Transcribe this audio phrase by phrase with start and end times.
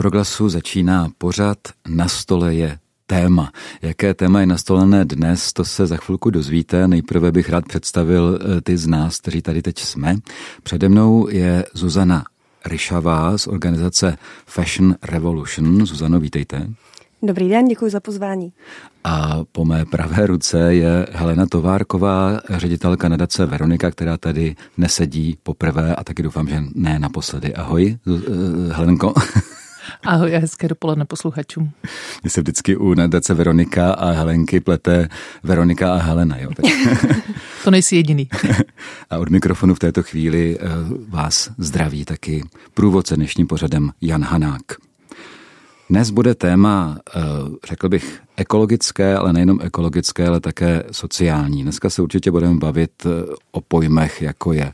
[0.00, 1.58] Proglasu začíná pořad
[1.88, 3.52] Na stole je téma.
[3.82, 6.88] Jaké téma je nastolené dnes, to se za chvilku dozvíte.
[6.88, 10.16] Nejprve bych rád představil eh, ty z nás, kteří tady teď jsme.
[10.62, 12.24] Přede mnou je Zuzana
[12.66, 15.86] Ryšavá z organizace Fashion Revolution.
[15.86, 16.68] Zuzano, vítejte.
[17.22, 18.52] Dobrý den, děkuji za pozvání.
[19.04, 25.94] A po mé pravé ruce je Helena Továrková, ředitelka nadace Veronika, která tady nesedí poprvé
[25.94, 27.54] a taky doufám, že ne naposledy.
[27.54, 29.14] Ahoj, eh, Helenko.
[30.06, 31.70] Ahoj a hezké dopoledne posluchačům.
[32.22, 35.08] Mně se vždycky u nadace Veronika a Helenky plete
[35.42, 36.38] Veronika a Helena.
[36.38, 36.50] Jo?
[37.64, 38.28] to nejsi jediný.
[39.10, 40.66] a od mikrofonu v této chvíli eh,
[41.08, 42.42] vás zdraví taky
[42.74, 44.62] průvodce dnešním pořadem Jan Hanák.
[45.90, 47.20] Dnes bude téma, eh,
[47.68, 51.62] řekl bych, ekologické, ale nejenom ekologické, ale také sociální.
[51.62, 53.08] Dneska se určitě budeme bavit eh,
[53.50, 54.72] o pojmech, jako je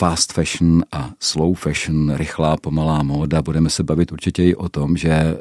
[0.00, 3.42] fast fashion a slow fashion, rychlá, pomalá móda.
[3.42, 5.36] Budeme se bavit určitě i o tom, že eh,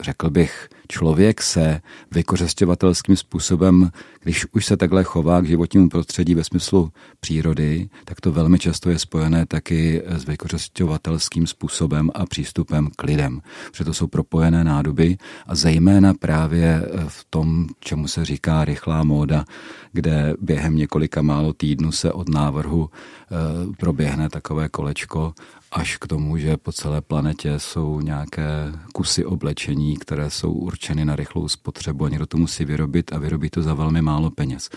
[0.00, 3.90] řekl bych, člověk se vykořesťovatelským způsobem,
[4.22, 8.90] když už se takhle chová k životnímu prostředí ve smyslu přírody, tak to velmi často
[8.90, 13.40] je spojené taky s vykořesťovatelským způsobem a přístupem k lidem.
[13.70, 19.44] Protože to jsou propojené nádoby a zejména právě v tom, čemu se říká rychlá móda,
[19.92, 23.34] kde během několika málo týdnů se od návrhu eh,
[23.78, 25.32] proběhne takové kolečko
[25.72, 31.16] až k tomu, že po celé planetě jsou nějaké kusy oblečení, které jsou určeny na
[31.16, 34.70] rychlou spotřebu a někdo to musí vyrobit a vyrobí to za velmi málo peněz.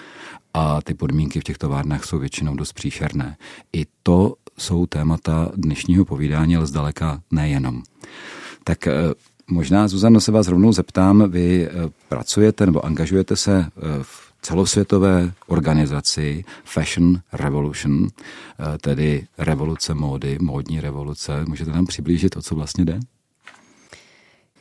[0.53, 3.38] A ty podmínky v těch továrnách jsou většinou dost příšerné.
[3.73, 7.84] I to jsou témata dnešního povídání, ale zdaleka nejenom.
[8.64, 8.94] Tak eh,
[9.52, 11.72] Možná, Zuzano, se vás rovnou zeptám, vy eh,
[12.09, 13.69] pracujete nebo angažujete se eh,
[14.02, 21.46] v celosvětové organizaci Fashion Revolution, eh, tedy revoluce módy, módní revoluce.
[21.47, 23.00] Můžete nám přiblížit, o co vlastně jde?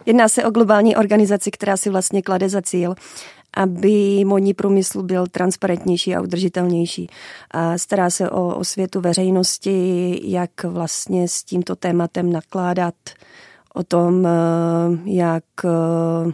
[0.07, 2.95] Jedná se o globální organizaci, která si vlastně klade za cíl,
[3.55, 7.11] aby módní průmysl byl transparentnější a udržitelnější.
[7.51, 12.95] A stará se o, o světu veřejnosti, jak vlastně s tímto tématem nakládat,
[13.75, 14.31] o tom, eh,
[15.05, 16.33] jak eh,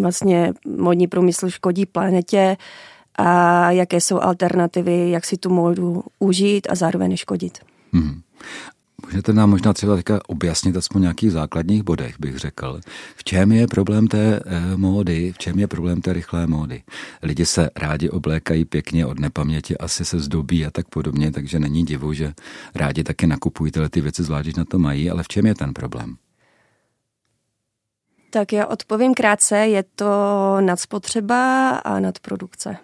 [0.00, 2.56] vlastně modní průmysl škodí planetě
[3.14, 7.58] a jaké jsou alternativy, jak si tu módu užít a zároveň neškodit.
[7.92, 8.20] Hmm.
[9.04, 12.80] Můžete nám možná třeba teďka objasnit aspoň nějakých základních bodech, bych řekl.
[13.16, 16.82] V čem je problém té e, módy, v čem je problém té rychlé módy?
[17.22, 21.84] Lidi se rádi oblékají pěkně od nepaměti, asi se zdobí a tak podobně, takže není
[21.84, 22.34] divu, že
[22.74, 25.74] rádi taky nakupují tyhle ty věci, zvlášť, na to mají, ale v čem je ten
[25.74, 26.16] problém?
[28.34, 30.06] Tak já odpovím krátce, je to
[30.60, 32.76] nadspotřeba a nadprodukce.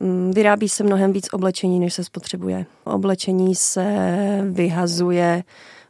[0.00, 2.66] Mm, vyrábí se mnohem víc oblečení, než se spotřebuje.
[2.84, 3.84] Oblečení se
[4.50, 5.42] vyhazuje,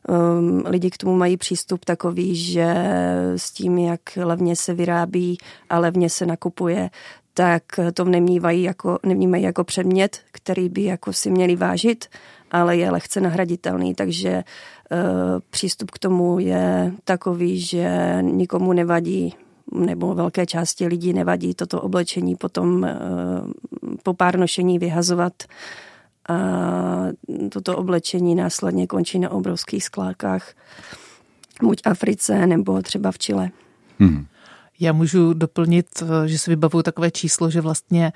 [0.09, 2.75] um, lidi k tomu mají přístup takový, že
[3.37, 5.39] s tím, jak levně se vyrábí
[5.71, 6.91] a levně se nakupuje,
[7.35, 7.63] tak
[7.95, 12.07] to nevnímají jako, nevnímají jako předmět, který by jako si měli vážit,
[12.51, 14.45] ale je lehce nahraditelný, takže
[15.51, 19.35] přístup k tomu je takový, že nikomu nevadí
[19.75, 22.97] nebo velké části lidí nevadí toto oblečení potom eh,
[24.03, 25.33] po pár nošení vyhazovat
[26.29, 26.39] a
[27.53, 30.53] toto oblečení následně končí na obrovských skládkách
[31.63, 33.51] buď Africe nebo třeba v Chile.
[33.99, 34.27] Hmm.
[34.81, 38.13] Já můžu doplnit, eh, že si vybavuju takové číslo, že vlastně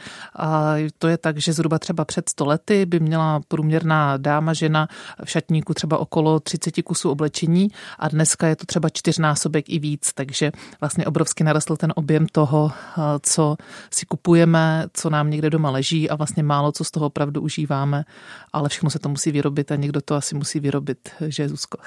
[0.99, 4.89] to je tak, že zhruba třeba před stolety by měla průměrná dáma, žena
[5.25, 7.69] v šatníku třeba okolo 30 kusů oblečení
[7.99, 12.73] a dneska je to třeba čtyřnásobek i víc, takže vlastně obrovsky narostl ten objem toho,
[12.73, 13.57] eh, co
[13.91, 18.05] si kupujeme, co nám někde doma leží a vlastně málo co z toho opravdu užíváme,
[18.53, 21.79] ale všechno se to musí vyrobit a někdo to asi musí vyrobit, že Zuzko?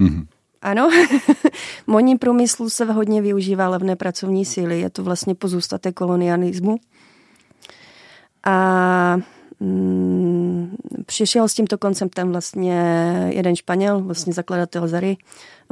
[0.00, 0.26] Mm-hmm.
[0.62, 0.90] Ano,
[1.86, 6.76] modní průmyslu se hodně využívá levné pracovní síly, je to vlastně pozůstatek kolonialismu.
[8.44, 9.16] A
[9.60, 10.76] mm,
[11.06, 12.80] přišel s tímto konceptem vlastně
[13.32, 15.16] jeden Španěl, vlastně zakladatel Zary,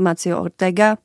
[0.01, 0.97] Macio Ortega,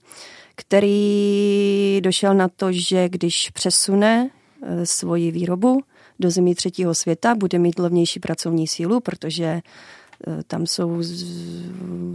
[0.55, 4.29] který došel na to, že když přesune
[4.61, 5.81] e, svoji výrobu
[6.19, 10.04] do zemí třetího světa, bude mít levnější pracovní sílu, protože Eh,
[10.47, 11.01] tam jsou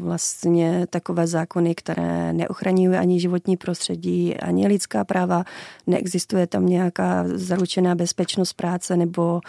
[0.00, 5.44] vlastně takové zákony, které neochraňují ani životní prostředí, ani lidská práva.
[5.86, 9.40] Neexistuje tam nějaká zaručená bezpečnost práce nebo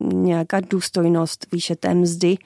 [0.00, 2.36] nějaká důstojnost výše té mzdy.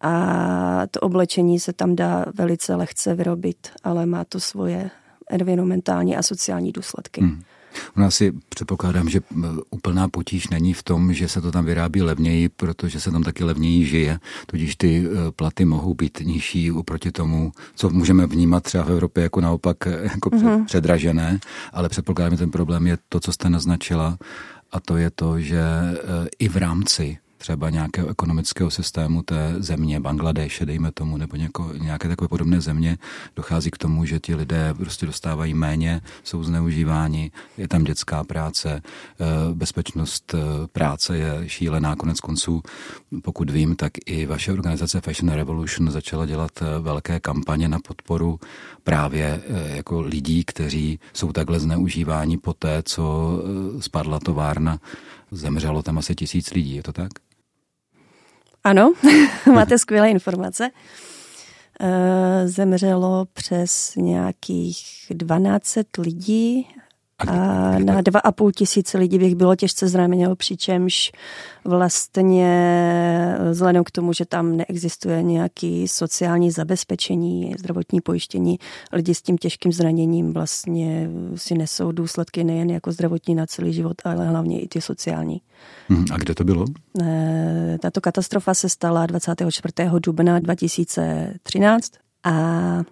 [0.00, 4.90] A to oblečení se tam dá velice lehce vyrobit, ale má to svoje
[5.30, 7.20] environmentální a sociální důsledky.
[7.20, 7.42] Hmm.
[7.96, 9.20] No asi předpokládám, že
[9.70, 13.44] úplná potíž není v tom, že se to tam vyrábí levněji, protože se tam taky
[13.44, 18.84] levněji žije, tudíž ty e, platy mohou být nižší oproti tomu, co můžeme vnímat třeba
[18.84, 20.64] v Evropě jako naopak e, jako mm-hmm.
[20.64, 21.38] předražené,
[21.72, 24.18] ale předpokládám, že ten problém je to, co jste naznačila,
[24.72, 25.94] a to je to, že e,
[26.38, 32.08] i v rámci třeba nějakého ekonomického systému té země, Bangladeše, dejme tomu, nebo něko, nějaké
[32.08, 32.98] takové podobné země,
[33.36, 38.82] dochází k tomu, že ti lidé prostě dostávají méně, jsou zneužíváni, je tam dětská práce,
[38.82, 39.24] eh,
[39.54, 40.38] bezpečnost eh,
[40.72, 41.96] práce je šílená.
[41.96, 42.62] Konec konců,
[43.22, 48.40] pokud vím, tak i vaše organizace Fashion Revolution začala dělat eh, velké kampaně na podporu
[48.84, 53.04] právě jako lidí, kteří jsou takhle zneužíváni po té, co
[53.80, 54.78] spadla továrna
[55.30, 57.23] zemřelo tam asi tisíc lidí, je to tak?
[58.64, 58.92] Ano,
[59.54, 60.70] máte skvělé informace.
[61.80, 66.68] Eh, zemřelo přes nějakých 12 lidí
[67.28, 71.12] a na dva a půl tisíce lidí bych bylo těžce zraněno, přičemž
[71.64, 72.48] vlastně
[73.50, 78.58] vzhledem k tomu, že tam neexistuje nějaký sociální zabezpečení, zdravotní pojištění,
[78.92, 83.96] lidi s tím těžkým zraněním vlastně si nesou důsledky nejen jako zdravotní na celý život,
[84.04, 85.40] ale hlavně i ty sociální.
[85.88, 86.64] Mhm, a kde to bylo?
[87.02, 90.00] Eh, tato katastrofa se stala 24.
[90.00, 91.92] dubna 2013
[92.24, 92.82] a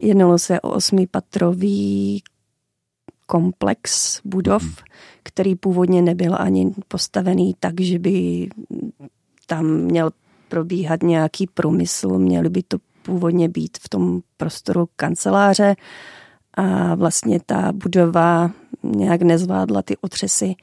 [0.00, 2.22] jednalo se o osmipatrový
[3.30, 4.74] komplex budov, mm.
[5.22, 8.48] který původně nebyl ani postavený tak, že by
[9.46, 10.10] tam měl
[10.48, 15.76] probíhat nějaký průmysl, měly by to původně být v tom prostoru kanceláře
[16.54, 18.50] a vlastně ta budova
[18.82, 20.54] nějak nezvládla ty otřesy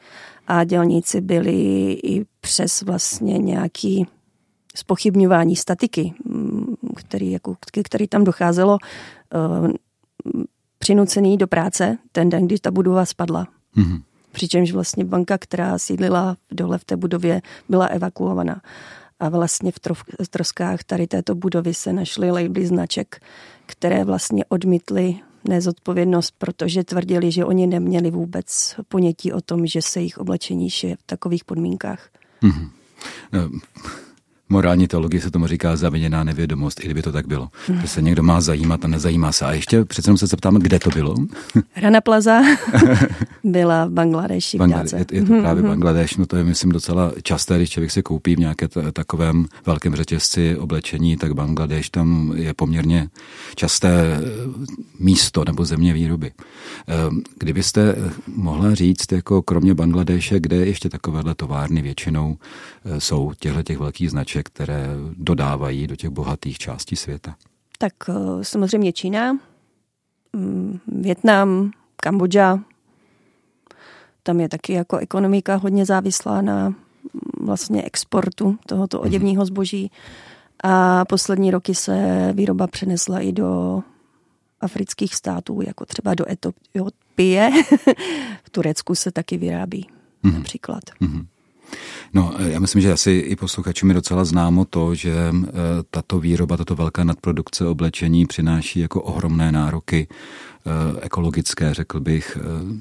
[0.47, 4.07] a dělníci byli i přes vlastně nějaký
[4.75, 6.13] spochybňování statiky,
[6.95, 8.77] který, jako, který tam docházelo,
[9.33, 9.73] eh,
[10.77, 13.47] přinucený do práce ten den, když ta budova spadla.
[13.77, 14.01] Mm-hmm.
[14.31, 18.61] Přičemž vlastně banka, která sídlila dole v té budově, byla evakuovaná.
[19.19, 19.79] A vlastně v,
[20.29, 23.21] troskách tady této budovy se našly labely značek,
[23.65, 25.15] které vlastně odmítly
[25.49, 30.95] nezodpovědnost, protože tvrdili, že oni neměli vůbec ponětí o tom, že se jich oblečení šije
[30.95, 32.09] v takových podmínkách.
[32.43, 32.69] Mm-hmm.
[34.49, 37.49] Morální teologie se tomu říká zaviněná nevědomost, i kdyby to tak bylo.
[37.67, 37.81] Hmm.
[37.81, 39.45] Že se někdo má zajímat a nezajímá se.
[39.45, 41.15] A ještě přece se zeptáme, kde to bylo?
[41.75, 42.41] Rana Plaza
[43.43, 44.57] byla v Bangladeši.
[44.57, 45.71] Bangladeši je, je to právě hmm.
[45.71, 49.45] Bangladeš, no to je myslím docela časté, když člověk si koupí v nějaké t- takovém
[49.65, 53.09] velkém řetězci oblečení, tak Bangladeš tam je poměrně
[53.55, 54.19] časté
[54.99, 56.31] místo nebo země výroby.
[56.87, 57.95] Ehm, kdybyste
[58.35, 64.11] mohla říct, jako kromě Bangladeše, kde ještě takovéhle továrny většinou eh, jsou těchto těch velkých
[64.11, 64.87] značek, které
[65.17, 67.35] dodávají do těch bohatých částí světa?
[67.77, 68.13] Tak eh,
[68.43, 69.37] samozřejmě Čína,
[70.33, 72.59] mm, Větnam, Kambodža.
[74.23, 76.75] Tam je taky jako ekonomika hodně závislá na mm,
[77.39, 79.07] vlastně exportu tohoto mhm.
[79.07, 79.91] oděvního zboží.
[80.63, 83.81] A poslední roky se výroba přenesla i do
[84.61, 87.51] afrických států, jako třeba do Etiopie.
[88.43, 89.87] v Turecku se taky vyrábí
[90.23, 90.33] mm-hmm.
[90.33, 90.83] například.
[91.01, 91.25] Mm-hmm.
[92.13, 95.51] No, eh, já myslím, že asi i posluchačům je docela známo to, že eh,
[95.89, 102.37] tato výroba, tato velká nadprodukce oblečení přináší jako ohromné nároky eh, ekologické, řekl bych,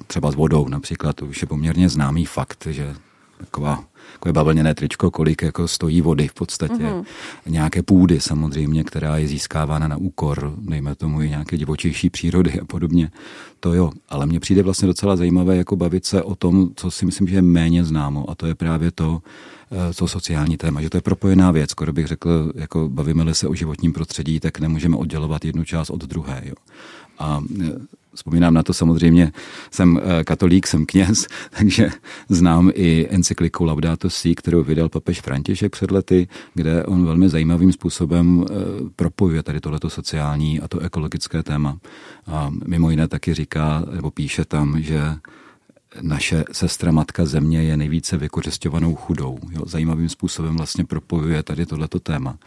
[0.06, 1.16] třeba s vodou například.
[1.16, 2.94] To už je poměrně známý fakt, že
[3.38, 6.74] taková takové bavlněné tričko, kolik jako stojí vody v podstatě.
[6.74, 7.04] Mm-hmm.
[7.46, 12.64] Nějaké půdy samozřejmě, která je získávána na úkor, dejme tomu i nějaké divočejší přírody a
[12.64, 13.10] podobně.
[13.60, 17.06] To jo, ale mně přijde vlastně docela zajímavé jako bavit se o tom, co si
[17.06, 19.22] myslím, že je méně známo a to je právě to,
[19.70, 23.48] eh, co sociální téma, že to je propojená věc, skoro bych řekl, jako bavíme-li se
[23.48, 26.42] o životním prostředí, tak nemůžeme oddělovat jednu část od druhé.
[26.44, 26.54] Jo.
[27.18, 27.70] A eh,
[28.16, 29.32] Vzpomínám na to samozřejmě,
[29.70, 31.26] jsem eh, katolík, jsem kněz,
[31.58, 31.90] takže
[32.28, 37.72] znám i encykliku Laudato Si, kterou vydal papež František před lety, kde on velmi zajímavým
[37.72, 38.54] způsobem eh,
[38.96, 41.78] propojuje tady tohleto sociální a to ekologické téma.
[42.26, 45.00] A mimo jiné taky říká, nebo píše tam, že
[46.00, 49.38] naše sestra matka země je nejvíce vykořišťovanou chudou.
[49.50, 52.38] Jo, zajímavým způsobem vlastně propojuje tady tohleto téma.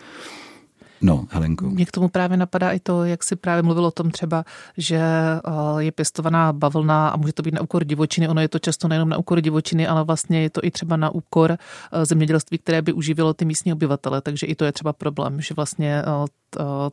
[1.02, 1.66] No, Helenko.
[1.66, 4.46] Mě k tomu právě napadá i to, jak si právě mluvil o tom třeba,
[4.78, 5.42] že eh,
[5.78, 8.28] je pěstovaná bavlna a může to být na úkor divočiny.
[8.28, 11.10] Ono je to často nejenom na úkor divočiny, ale vlastně je to i třeba na
[11.10, 14.22] úkor eh, zemědělství, které by uživilo ty místní obyvatele.
[14.22, 16.28] Takže i to je třeba problém, že vlastně eh,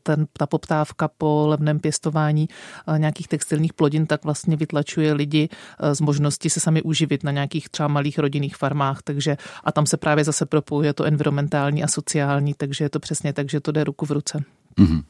[0.03, 2.49] ten, ta poptávka po levném pěstování
[2.97, 5.49] nějakých textilních plodin tak vlastně vytlačuje lidi
[5.93, 9.03] z možnosti se sami uživit na nějakých třeba malých rodinných farmách.
[9.03, 13.33] Takže a tam se právě zase propojuje to environmentální a sociální, takže je to přesně
[13.33, 14.45] tak, že to jde ruku v ruce.
[14.79, 15.03] Mm-hmm.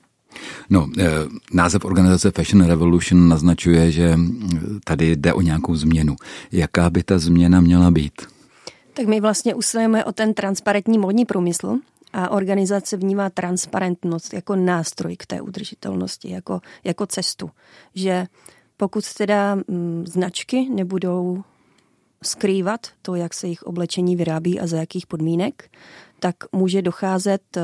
[0.70, 0.88] No,
[1.52, 4.18] název organizace Fashion Revolution naznačuje, že
[4.84, 6.16] tady jde o nějakou změnu.
[6.52, 8.12] Jaká by ta změna měla být?
[8.94, 11.78] Tak my vlastně usilujeme o ten transparentní modní průmysl
[12.12, 17.50] a organizace vnímá transparentnost jako nástroj k té udržitelnosti, jako, jako cestu.
[17.94, 18.26] Že
[18.76, 21.42] pokud teda mm, značky nebudou
[22.22, 25.70] skrývat to, jak se jejich oblečení vyrábí a za jakých podmínek,
[26.18, 27.60] tak může docházet eh,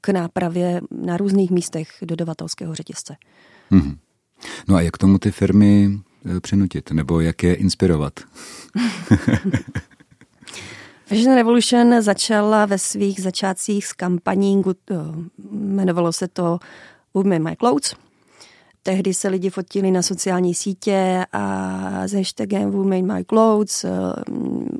[0.00, 3.16] k nápravě na různých místech dodavatelského řetězce.
[3.70, 3.98] Hmm.
[4.68, 5.98] No a jak tomu ty firmy
[6.36, 8.12] eh, přinutit, nebo jak je inspirovat?
[11.08, 14.94] Fashion Revolution začala ve svých začátcích s kampaní, eh,
[15.52, 16.58] jmenovalo se to
[17.14, 17.94] Women My Clothes.
[18.82, 23.90] Tehdy se lidi fotili na sociální sítě a s hashtagem Women My Clothes eh,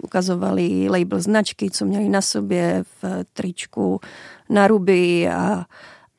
[0.02, 4.00] ukazovali label značky, co měli na sobě v tričku
[4.50, 5.64] na ruby a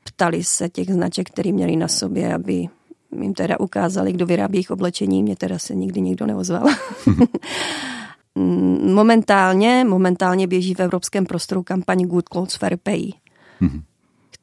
[0.04, 2.68] ptali se těch značek, které měli na sobě, aby
[3.22, 5.24] jim teda ukázali, kdo vyrábí jejich oblečení.
[5.24, 6.68] Mě teda se nikdy nikdo neozval.
[8.36, 13.02] Mm, momentálně, momentálně běží v evropském prostoru kampaň Good Clothes Fair Pay,
[13.62, 13.82] mm-hmm.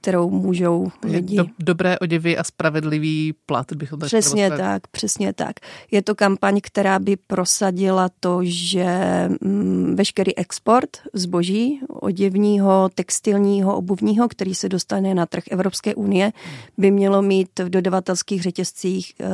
[0.00, 1.37] Kterou můžou lidi...
[1.37, 5.57] Do, dobré oděvy a spravedlivý plat, bych to Přesně tak, přesně tak.
[5.91, 8.87] Je to kampaň, která by prosadila to, že
[9.41, 16.33] mm, veškerý export zboží, oděvního, textilního, obuvního, který se dostane na trh Evropské unie,
[16.79, 19.26] by mělo mít v dodavatelských řetězcích e,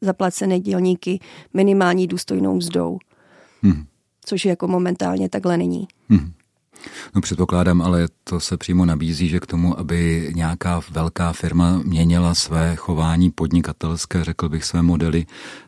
[0.00, 1.20] zaplacené dělníky
[1.54, 2.98] minimální důstojnou mzdou.
[3.62, 3.84] Hmm.
[4.24, 5.88] Což jako momentálně takhle není.
[6.08, 6.32] Hmm.
[7.14, 12.34] No předpokládám, ale to se přímo nabízí, že k tomu, aby nějaká velká firma měnila
[12.34, 15.26] své chování podnikatelské, řekl bych své modely,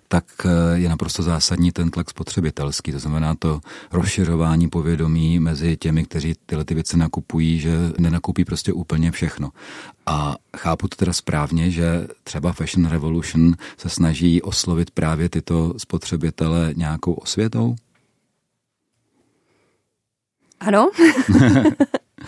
[0.09, 2.93] tak eh, je naprosto zásadní ten tlak spotřebitelský.
[2.93, 3.61] To znamená to
[3.93, 9.51] rozšiřování povědomí mezi těmi, kteří tyhle ty věci nakupují, že nenakupí prostě úplně všechno.
[10.07, 16.75] A chápu to teda správně, že třeba Fashion Revolution se snaží oslovit právě tyto spotřebitele
[16.77, 17.77] nějakou osvětou?
[20.61, 20.91] Ano.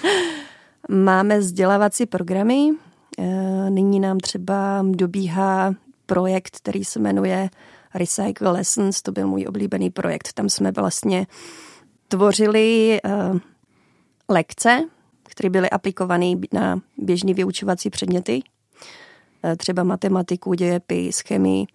[0.89, 2.71] Máme vzdělávací programy.
[3.19, 5.75] Eh, nyní nám třeba dobíhá
[6.07, 7.51] projekt, který se jmenuje
[7.95, 9.03] Recycle Lessons.
[9.03, 10.33] To byl můj oblíbený projekt.
[10.33, 11.27] Tam jsme vlastně
[12.09, 13.39] tvořili uh,
[14.29, 14.81] lekce,
[15.23, 18.43] které byly aplikované na běžné vyučovací předměty,
[19.45, 21.67] uh, třeba matematiku, dějepis, chemii.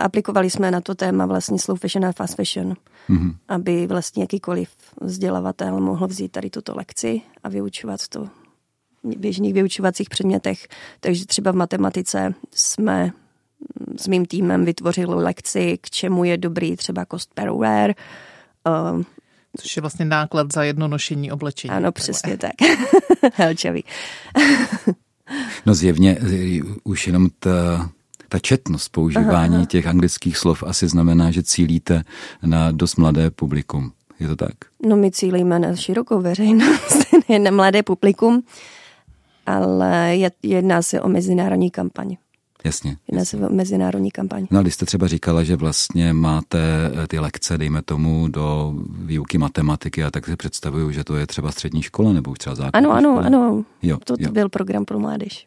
[0.00, 2.74] Aplikovali jsme na to téma vlastně slow fashion a fast fashion,
[3.10, 3.34] mm-hmm.
[3.48, 4.70] aby vlastně jakýkoliv
[5.00, 8.24] vzdělavatel mohl vzít tady tuto lekci a vyučovat to
[9.04, 10.68] v běžných vyučovacích předmětech.
[11.00, 13.12] Takže třeba v matematice jsme
[13.96, 17.94] s mým týmem vytvořili lekci, k čemu je dobrý třeba cost per wear.
[18.66, 19.02] Uh,
[19.60, 21.70] Což je vlastně náklad za jedno nošení oblečení.
[21.70, 22.52] Ano, přesně tak.
[23.34, 23.84] Helčavý.
[25.66, 26.18] no zjevně
[26.84, 27.90] už jenom ta
[28.28, 29.66] ta četnost používání aha, aha.
[29.66, 32.04] těch anglických slov asi znamená, že cílíte
[32.42, 33.92] na dost mladé publikum.
[34.20, 34.52] Je to tak?
[34.86, 38.42] No my cílíme na širokou veřejnost, ne na mladé publikum,
[39.46, 42.16] ale jedná se o mezinárodní kampaň.
[42.64, 42.96] Jasně.
[43.08, 44.46] Jedná se o mezinárodní kampaň.
[44.50, 46.58] No když jste třeba říkala, že vlastně máte
[47.02, 51.26] eh, ty lekce, dejme tomu, do výuky matematiky a tak si představuju, že to je
[51.26, 53.26] třeba střední škola nebo už třeba základní Ano, ano, škola.
[53.26, 53.64] ano.
[53.82, 54.30] Jo, to jo.
[54.32, 55.46] byl program pro mládež.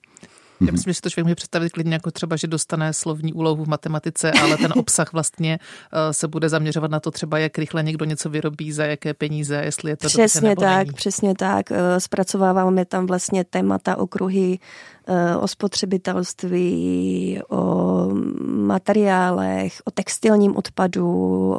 [0.62, 0.74] Já mhm.
[0.74, 3.68] myslím, že si to člověk může představit klidně jako třeba, že dostane slovní úlohu v
[3.68, 5.60] matematice, ale ten obsah vlastně
[5.94, 9.62] eh, se bude zaměřovat na to třeba, jak rychle někdo něco vyrobí, za jaké peníze,
[9.66, 10.96] jestli je to Přesně nebo tak, není.
[10.96, 11.72] přesně tak.
[11.72, 14.60] Eh, zpracováváme tam vlastně témata, okruhy
[15.08, 18.08] eh, o spotřebitelství, o
[18.46, 21.08] materiálech, o textilním odpadu,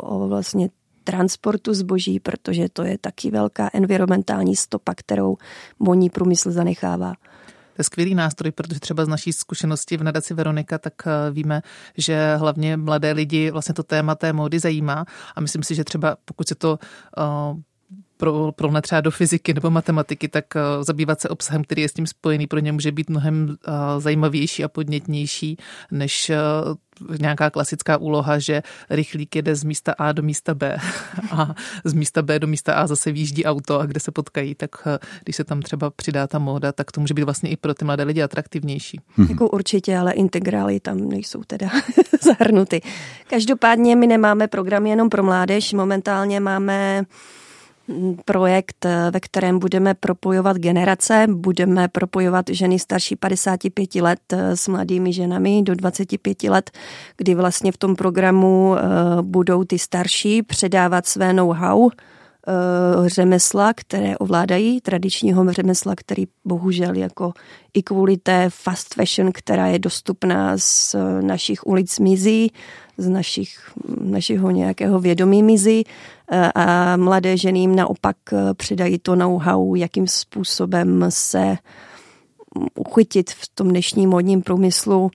[0.03, 0.69] o vlastně
[1.05, 5.37] transportu zboží, protože to je taky velká environmentální stopa, kterou
[5.79, 7.15] moní průmysl zanechává.
[7.77, 11.63] To je skvělý nástroj, protože třeba z naší zkušenosti v nadaci Veronika, tak eh, víme,
[11.97, 15.05] že hlavně mladé lidi vlastně to téma té módy zajímá.
[15.37, 16.79] A myslím si, že třeba pokud se to
[17.19, 17.61] uh,
[18.23, 21.93] pro, pro třeba do fyziky nebo matematiky, tak uh, zabývat se obsahem, který je s
[21.93, 25.57] tím spojený, pro ně může být mnohem uh, zajímavější a podnětnější
[25.91, 30.77] než uh, nějaká klasická úloha, že rychlík jede z místa A do místa B
[31.31, 34.71] a z místa B do místa A zase výjíždí auto a kde se potkají, tak
[35.25, 37.85] když se tam třeba přidá ta móda, tak to může být vlastně i pro ty
[37.85, 39.01] mladé lidi atraktivnější.
[39.17, 39.27] Hmm.
[39.31, 41.69] Jako určitě, ale integrály tam nejsou teda
[42.23, 42.81] zahrnuty.
[43.31, 47.05] Každopádně my nemáme program jenom pro mládež, momentálně máme
[48.25, 55.63] projekt, ve kterém budeme propojovat generace, budeme propojovat ženy starší 55 let s mladými ženami
[55.63, 56.71] do 25 let,
[57.17, 58.83] kdy vlastně v tom programu eh,
[59.23, 61.91] budou ty starší předávat své know-how
[62.47, 67.33] uh, řemesla, které ovládají, tradičního řemesla, který bohužel jako
[67.75, 72.53] i kvůli té fast fashion, která je dostupná z našich ulic mizí,
[72.99, 73.71] z našich,
[74.01, 75.85] našeho nějakého vědomí mizí
[76.55, 78.17] a mladé ženy jim naopak
[78.57, 81.57] přidají to know-how, jakým způsobem se
[82.75, 85.11] uchytit v tom dnešním modním průmyslu,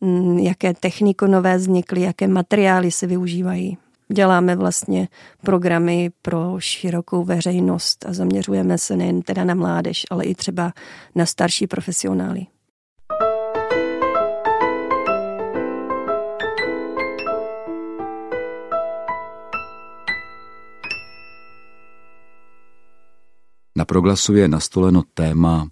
[0.00, 3.78] mm, jaké techniky nové vznikly, jaké materiály se využívají
[4.12, 5.08] děláme vlastně
[5.42, 10.72] programy pro širokou veřejnost a zaměřujeme se nejen teda na mládež, ale i třeba
[11.14, 12.46] na starší profesionály.
[23.78, 25.68] Na proglasu je nastoleno téma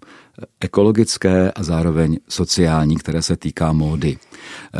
[0.59, 4.17] ekologické a zároveň sociální, které se týká módy.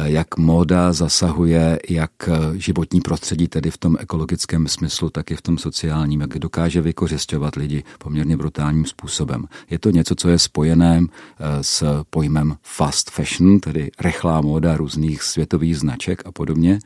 [0.04, 2.12] Jak móda zasahuje jak
[2.54, 7.56] životní prostředí, tedy v tom ekologickém smyslu, tak i v tom sociálním, jak dokáže vykořišťovat
[7.56, 9.46] lidi poměrně brutálním způsobem.
[9.70, 15.24] Je to něco, co je spojené eh, s pojmem fast fashion, tedy rychlá móda různých
[15.24, 16.80] světových značek a podobně.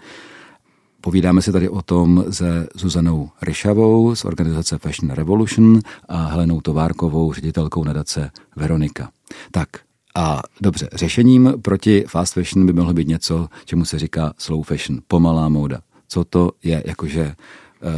[1.01, 5.79] Povídáme si tady o tom se Zuzanou Ryšavou z organizace Fashion Revolution
[6.09, 9.09] a Helenou Továrkovou, ředitelkou nadace Veronika.
[9.51, 9.67] Tak,
[10.15, 14.99] a dobře, řešením proti fast fashion by mohlo být něco, čemu se říká slow fashion,
[15.07, 15.81] pomalá móda.
[16.07, 17.89] Co to je, jakože uh,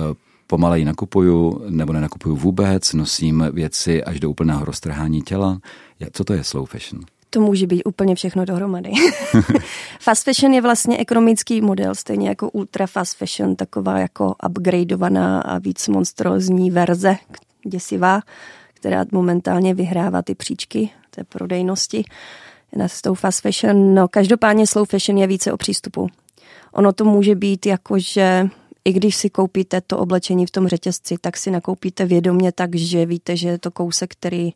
[0.48, 5.60] pomaleji nakupuju nebo nenakupuju vůbec, nosím věci až do úplného roztrhání těla.
[6.12, 7.02] Co to je slow fashion?
[7.34, 8.92] To může být úplně všechno dohromady.
[10.00, 15.58] fast fashion je vlastně ekonomický model, stejně jako ultra fast fashion, taková jako upgradeovaná a
[15.58, 17.16] víc monstrózní verze,
[17.68, 18.22] děsivá,
[18.74, 22.04] která momentálně vyhrává ty příčky té prodejnosti
[22.78, 23.96] s tou fast fashion.
[23.96, 26.08] No, každopádně slow fashion je více o přístupu.
[26.74, 28.50] Ono to může být jako, že
[28.86, 33.06] i když si koupíte to oblečení v tom řetězci, tak si nakoupíte vědomě tak, že
[33.06, 34.54] víte, že je to kousek, který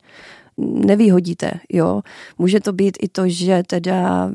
[0.58, 1.52] nevýhodíte.
[1.70, 2.02] Jo?
[2.38, 4.32] Může to být i to, že teda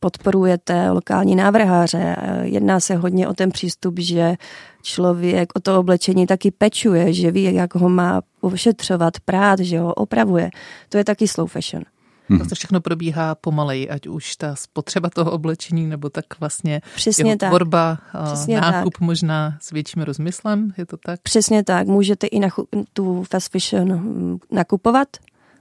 [0.00, 2.16] podporujete lokální návrháře.
[2.42, 4.34] Jedná se hodně o ten přístup, že
[4.82, 9.94] člověk o to oblečení taky pečuje, že ví, jak ho má ošetřovat, prát, že ho
[9.94, 10.50] opravuje.
[10.88, 11.82] To je taky slow fashion.
[12.28, 12.48] Hmm.
[12.48, 17.38] To všechno probíhá pomalej, ať už ta spotřeba toho oblečení, nebo tak vlastně Přesně jeho
[17.38, 17.48] tak.
[17.50, 19.00] tvorba, Přesně nákup tak.
[19.00, 21.20] možná s větším rozmyslem, je to tak?
[21.22, 21.86] Přesně tak.
[21.86, 22.48] Můžete i na
[22.92, 25.08] tu fast fashion hm, nakupovat,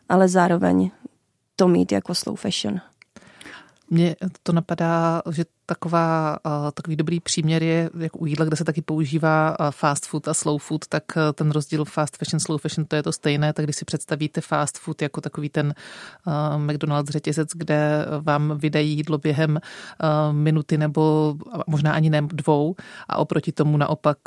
[0.10, 0.92] ale zároveň
[1.56, 2.82] to mít jako slow fashion.
[3.90, 6.38] Mně to napadá, že taková,
[6.74, 10.62] takový dobrý příměr je, jak u jídla, kde se taky používá fast food a slow
[10.62, 13.54] food, tak ten rozdíl fast fashion, slow fashion, to je to stejné.
[13.54, 15.74] Tak když si představíte fast food jako takový ten
[16.58, 19.60] McDonald's řetězec, kde vám vydají jídlo během
[20.32, 21.36] minuty nebo
[21.68, 22.76] možná ani ne dvou
[23.10, 24.18] a oproti tomu naopak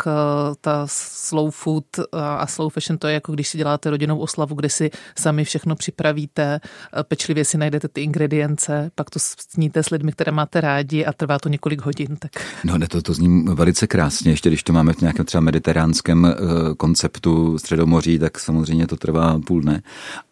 [0.60, 4.68] ta slow food a slow fashion, to je jako když si děláte rodinnou oslavu, kde
[4.68, 6.60] si sami všechno připravíte,
[7.02, 11.38] pečlivě si najdete ty ingredience, pak to sníte s lidmi, které máte rádi a trvá
[11.38, 12.16] to několik hodin.
[12.18, 12.32] Tak.
[12.64, 16.24] No ne, to, to zní velice krásně, ještě když to máme v nějakém třeba mediteránském
[16.24, 16.30] uh,
[16.76, 19.82] konceptu Středomoří, tak samozřejmě to trvá půl dne,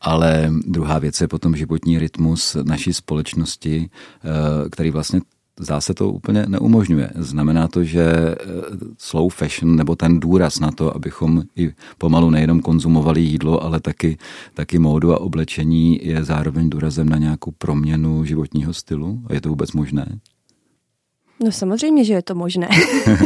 [0.00, 3.90] ale druhá věc je potom životní rytmus naší společnosti,
[4.24, 5.20] uh, který vlastně
[5.60, 7.10] zdá se to úplně neumožňuje.
[7.14, 8.36] Znamená to, že eh,
[8.98, 14.18] slow fashion nebo ten důraz na to, abychom i pomalu nejenom konzumovali jídlo, ale taky,
[14.54, 19.22] taky módu a oblečení je zároveň důrazem na nějakou proměnu životního stylu?
[19.32, 20.20] Je to vůbec možné?
[21.40, 22.68] No samozřejmě, že je to možné.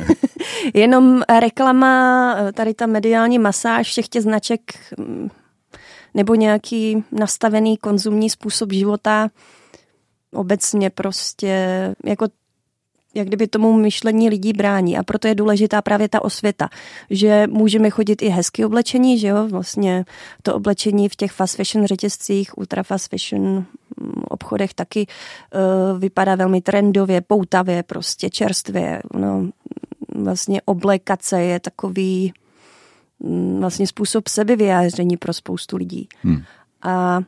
[0.75, 4.61] Jenom reklama, tady ta mediální masáž všech těch značek
[4.99, 5.29] mm,
[6.14, 9.29] nebo nějaký nastavený konzumní způsob života
[10.33, 11.55] obecně prostě
[12.05, 12.27] jako
[13.14, 16.68] jak kdyby tomu myšlení lidí brání a proto je důležitá právě ta osvěta,
[17.11, 20.05] že můžeme chodit i hezky oblečení, že jo, vlastně
[20.42, 23.64] to oblečení v těch fast fashion řetězcích, ultra fast fashion
[24.28, 29.50] obchodech taky uh, vypadá velmi trendově, poutavě, prostě čerstvě, no,
[30.14, 32.32] vlastně oblekace je takový
[33.20, 36.08] mm, vlastně způsob sebevyjádření pro spoustu lidí.
[36.22, 36.42] Hmm.
[36.82, 37.20] A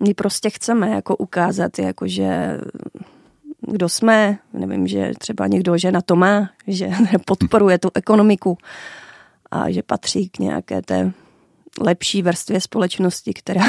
[0.00, 2.58] my prostě chceme jako ukázat, jako že
[3.60, 6.90] kdo jsme, nevím, že třeba někdo žena to má, že
[7.26, 8.58] podporuje tu ekonomiku
[9.50, 11.12] a že patří k nějaké té
[11.80, 13.64] lepší vrstvě společnosti, která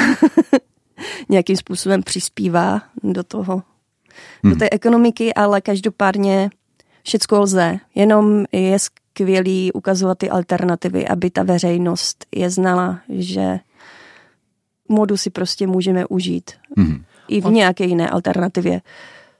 [1.28, 3.62] nějakým způsobem přispívá do toho,
[4.42, 4.52] hmm.
[4.52, 6.50] do té ekonomiky, ale každopádně
[7.02, 7.78] všecko lze.
[7.94, 13.60] Jenom je skvělý ukazovat ty alternativy, aby ta veřejnost je znala, že
[14.88, 16.50] modu si prostě můžeme užít.
[16.76, 17.04] Hmm.
[17.28, 18.80] I v nějaké jiné alternativě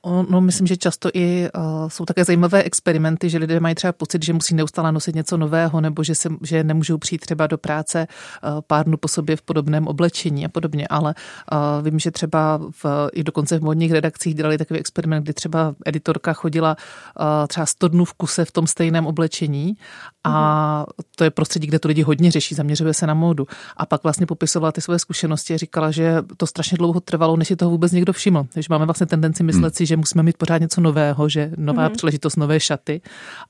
[0.06, 4.24] No, myslím, že často i uh, jsou také zajímavé experimenty, že lidé mají třeba pocit,
[4.24, 8.06] že musí neustále nosit něco nového, nebo že, se, že nemůžou přijít třeba do práce
[8.42, 10.88] uh, pár dnů po sobě v podobném oblečení a podobně.
[10.88, 11.14] Ale
[11.52, 15.74] uh, vím, že třeba v, i dokonce v modních redakcích dělali takový experiment, kdy třeba
[15.86, 16.76] editorka chodila
[17.20, 19.76] uh, třeba 100 dnů v kuse v tom stejném oblečení
[20.24, 20.84] a mm.
[21.16, 23.46] to je prostředí, kde to lidi hodně řeší, zaměřuje se na módu.
[23.76, 27.48] A pak vlastně popisovala ty své zkušenosti a říkala, že to strašně dlouho trvalo, než
[27.48, 28.46] si toho vůbec někdo všiml.
[28.52, 29.76] Takže máme vlastně tendenci myslet mm.
[29.76, 31.92] si, že musíme mít pořád něco nového, že nová mm-hmm.
[31.92, 33.00] příležitost, nové šaty,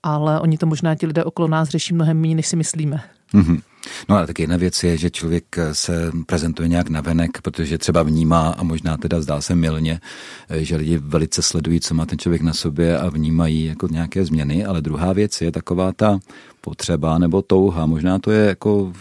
[0.02, 3.00] ale oni to možná ti lidé okolo nás řeší mnohem méně, než si myslíme.
[3.34, 3.60] Mm-hmm.
[4.08, 8.48] No a tak jedna věc je, že člověk se prezentuje nějak navenek, protože třeba vnímá
[8.58, 10.00] a možná teda zdá se milně,
[10.50, 14.64] že lidi velice sledují, co má ten člověk na sobě a vnímají jako nějaké změny,
[14.64, 16.18] ale druhá věc je taková ta
[16.60, 17.86] potřeba nebo touha.
[17.86, 18.92] Možná to je jako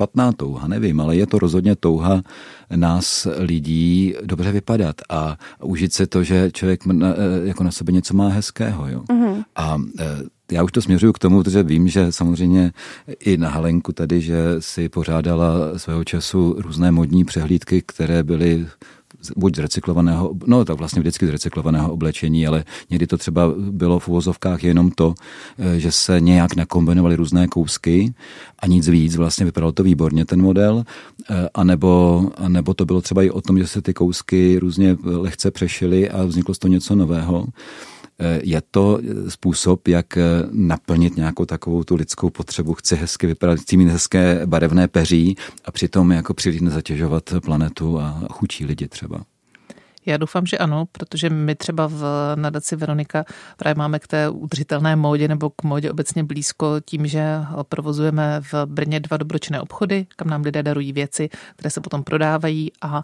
[0.00, 2.22] špatná touha, nevím, ale je to rozhodně touha
[2.76, 7.92] nás lidí dobře vypadat a užít se to, že člověk na, e, jako na sobě
[7.92, 8.88] něco má hezkého.
[8.88, 9.02] Jo?
[9.12, 9.44] Mm-hmm.
[9.56, 10.04] A e,
[10.52, 12.72] já už to směřuju k tomu, protože vím, že samozřejmě
[13.20, 18.66] i na Halenku tady, že si pořádala svého času různé modní přehlídky, které byly
[19.36, 23.98] buď z recyklovaného, no tak vlastně vždycky z recyklovaného oblečení, ale někdy to třeba bylo
[23.98, 25.14] v uvozovkách jenom to,
[25.58, 28.14] eh, že se nějak nakombinovaly různé kousky
[28.58, 30.84] a nic víc, vlastně vypadalo to výborně ten model,
[31.30, 35.50] eh, anebo, anebo to bylo třeba i o tom, že se ty kousky různě lehce
[35.50, 37.46] přešily a vzniklo z toho něco nového.
[38.42, 42.74] Je to způsob, jak eh, naplnit nějakou takovou tu lidskou potřebu.
[42.74, 48.20] Chci hezky vypadat, chci mít hezké barevné peří a přitom jako příliš nezatěžovat planetu a
[48.30, 49.24] chučí lidi třeba.
[50.06, 52.02] Já doufám, že ano, protože my třeba v
[52.34, 53.24] nadaci Veronika
[53.56, 58.54] právě máme k té udržitelné módě nebo k módě obecně blízko tím, že provozujeme v
[58.66, 63.02] Brně dva dobročinné obchody, kam nám lidé darují věci, které se potom prodávají a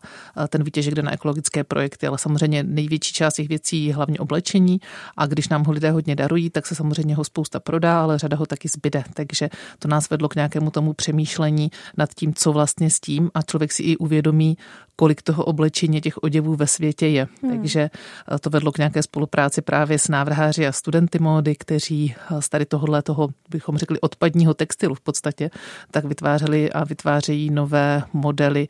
[0.49, 4.81] ten výtěžek jde na ekologické projekty, ale samozřejmě největší část těch věcí je hlavně oblečení
[5.17, 8.37] a když nám ho lidé hodně darují, tak se samozřejmě ho spousta prodá, ale řada
[8.37, 9.05] ho taky zbyde.
[9.15, 13.43] Takže to nás vedlo k nějakému tomu přemýšlení nad tím, co vlastně s tím a
[13.43, 14.57] člověk si i uvědomí,
[14.97, 17.29] kolik toho oblečení těch oděvů ve světě je.
[17.43, 17.53] Hmm.
[17.53, 22.43] Takže eh, to vedlo k nějaké spolupráci právě s návrháři a studenty módy, kteří eh,
[22.43, 25.51] z tady tohohle toho, bychom řekli, odpadního textilu v podstatě,
[25.91, 28.69] tak vytvářeli a vytvářejí nové modely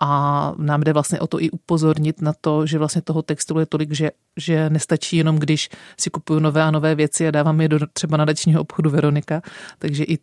[0.00, 3.66] a nám jde vlastně o to i upozornit na to, že vlastně toho textilu je
[3.66, 5.68] tolik, že, že nestačí jenom, když
[6.00, 9.42] si kupuju nové a nové věci a dávám je do třeba nadačního obchodu Veronika,
[9.78, 10.18] takže i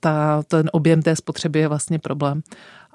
[0.00, 2.42] ta, ten objem té spotřeby je vlastně problém.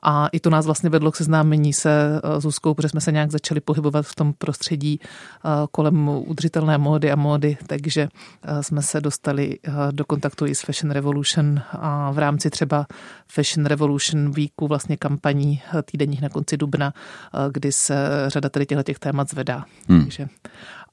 [0.01, 3.31] A i to nás vlastně vedlo k seznámení se eh, Zuzkou, protože jsme se nějak
[3.31, 8.07] začali pohybovat v tom prostředí eh, kolem udržitelné módy a módy, takže
[8.43, 9.59] eh, jsme se dostali
[9.91, 12.87] do kontaktu i s Fashion Revolution a v rámci třeba
[13.27, 16.93] Fashion Revolution Weeku vlastně kampaní týdenních na konci dubna,
[17.51, 17.95] kdy se
[18.27, 19.65] řada tady těchto témat zvedá.
[19.87, 20.01] Hmm.
[20.01, 20.27] Takže,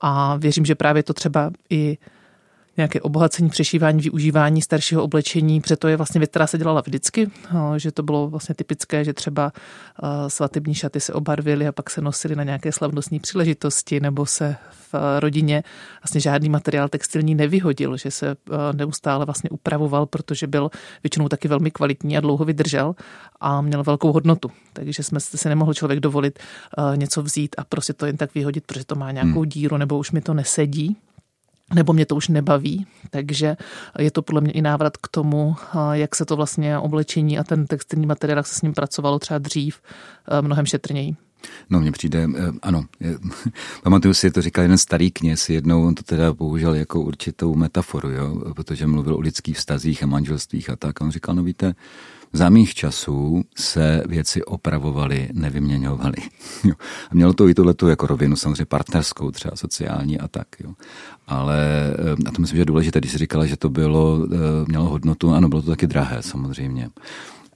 [0.01, 1.99] a věřím, že právě to třeba i
[2.79, 7.31] nějaké obohacení, přešívání, využívání staršího oblečení, protože to je vlastně věc, která se dělala vždycky,
[7.53, 11.91] no, že to bylo vlastně typické, že třeba eh, svatební šaty se obarvily a pak
[11.91, 15.63] se nosily na nějaké slavnostní příležitosti, nebo se v eh, rodině
[16.03, 18.37] vlastně žádný materiál textilní nevyhodil, že se eh,
[18.73, 20.71] neustále vlastně upravoval, protože byl
[21.03, 22.95] většinou taky velmi kvalitní a dlouho vydržel
[23.41, 24.51] a měl velkou hodnotu.
[24.73, 26.39] Takže jsme si nemohl člověk dovolit
[26.97, 29.49] něco vzít a prostě to jen tak vyhodit, protože to má nějakou hmm.
[29.49, 30.97] díru nebo už mi to nesedí
[31.75, 33.57] nebo mě to už nebaví, takže
[33.99, 35.57] je to podle mě i návrat k tomu,
[35.93, 39.39] jak se to vlastně oblečení a ten textilní materiál, jak se s ním pracovalo třeba
[39.39, 39.81] dřív,
[40.41, 41.17] mnohem šetrněji.
[41.71, 43.19] No, mně přijde, eh, ano, je,
[43.83, 48.11] pamatuju si, to říkal jeden starý kněz, jednou on to teda použil jako určitou metaforu,
[48.11, 51.03] jo, protože mluvil o lidských vztazích a manželstvích a tak.
[51.03, 51.75] A on říkal, no víte,
[52.33, 56.17] za mých časů se věci opravovaly, nevyměňovaly.
[57.11, 60.47] A mělo to i tohleto jako rovinu, samozřejmě partnerskou, třeba sociální a tak.
[60.65, 60.75] Jo.
[61.27, 61.59] Ale
[61.99, 64.37] eh, a to myslím, že je důležité, když jsi říkala, že to bylo, eh,
[64.69, 66.91] mělo hodnotu, ano, bylo to taky drahé samozřejmě.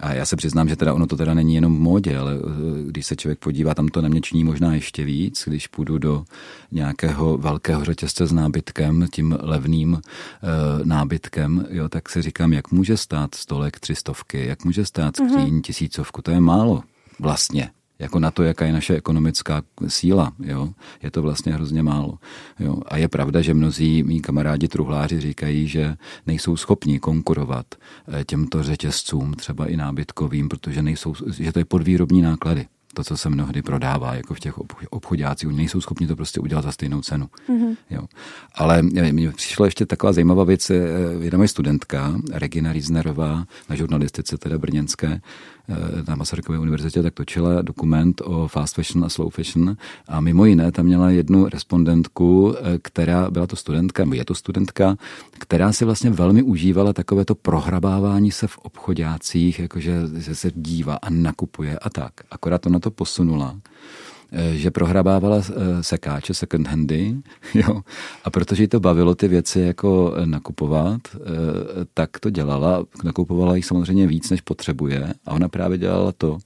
[0.02, 2.84] A já se přiznám, že teda ono to teda není jenom v módě, ale eh,
[2.86, 6.24] když se člověk podívá, tam to na mě činí možná ještě víc, když půjdu do
[6.72, 10.00] nějakého velkého řetězce s nábytkem, tím levným e,
[10.84, 15.60] nábytkem, jo, tak si říkám, jak může stát stolek třistovky, jak může stát skříň mm-hmm.
[15.60, 16.82] tisícovku, to je málo
[17.20, 17.70] vlastně
[18.02, 20.32] jako na to, jaká je naše ekonomická síla.
[20.40, 20.68] Jo?
[21.02, 22.18] Je to vlastně hrozně málo.
[22.60, 22.76] Jo?
[22.88, 28.62] A je pravda, že mnozí mý kamarádi truhláři říkají, že nejsou schopni konkurovat eh, těmto
[28.62, 32.66] řetězcům, třeba i nábytkovým, protože nejsou, že to je podvýrobní náklady.
[32.94, 34.58] To, co se mnohdy prodává jako v těch
[34.90, 37.28] obchodácích, oni nejsou schopni to prostě udělat za stejnou cenu.
[37.48, 37.76] Mm-hmm.
[37.90, 38.02] Jo.
[38.54, 40.76] Ale mně přišla ještě taková zajímavá věc, eh,
[41.20, 45.20] jedna moje studentka, Regina Riznerová, na žurnalistice teda brněnské, eh,
[46.08, 49.76] na Masarykově univerzitě, tak točila dokument o fast fashion a slow fashion
[50.08, 54.34] a mimo jiné tam měla jednu respondentku, eh, která byla to studentka, nebo je to
[54.34, 54.96] studentka,
[55.38, 59.92] která si vlastně velmi užívala takové to prohrabávání se v obchodácích, jakože
[60.32, 62.12] se dívá a nakupuje a tak.
[62.30, 64.11] Akorát to na to posunula Eh,
[64.52, 67.16] že prohrabávala eh, sekáče, second handy,
[67.54, 67.80] jo,
[68.24, 71.00] a protože jí to bavilo ty věci jako eh, nakupovat,
[71.94, 76.38] tak to dělala, nakupovala jich samozřejmě víc, než potřebuje a ona právě dělala to,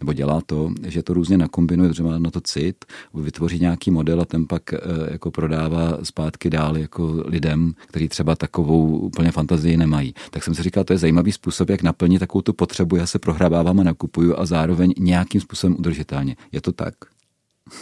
[0.00, 4.24] nebo dělá to, že to různě nakombinuje, třeba na to cit, vytvoří nějaký model a
[4.24, 4.62] ten pak
[5.10, 10.14] jako prodává zpátky dál jako lidem, kteří třeba takovou úplně fantazii nemají.
[10.30, 13.18] Tak jsem si říkal, to je zajímavý způsob, jak naplnit takovou tu potřebu, já se
[13.18, 16.36] prohrabávám a nakupuju a zároveň nějakým způsobem udržitelně.
[16.52, 16.94] Je to tak?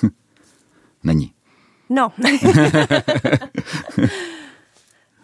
[1.05, 1.33] Není.
[1.91, 2.13] No.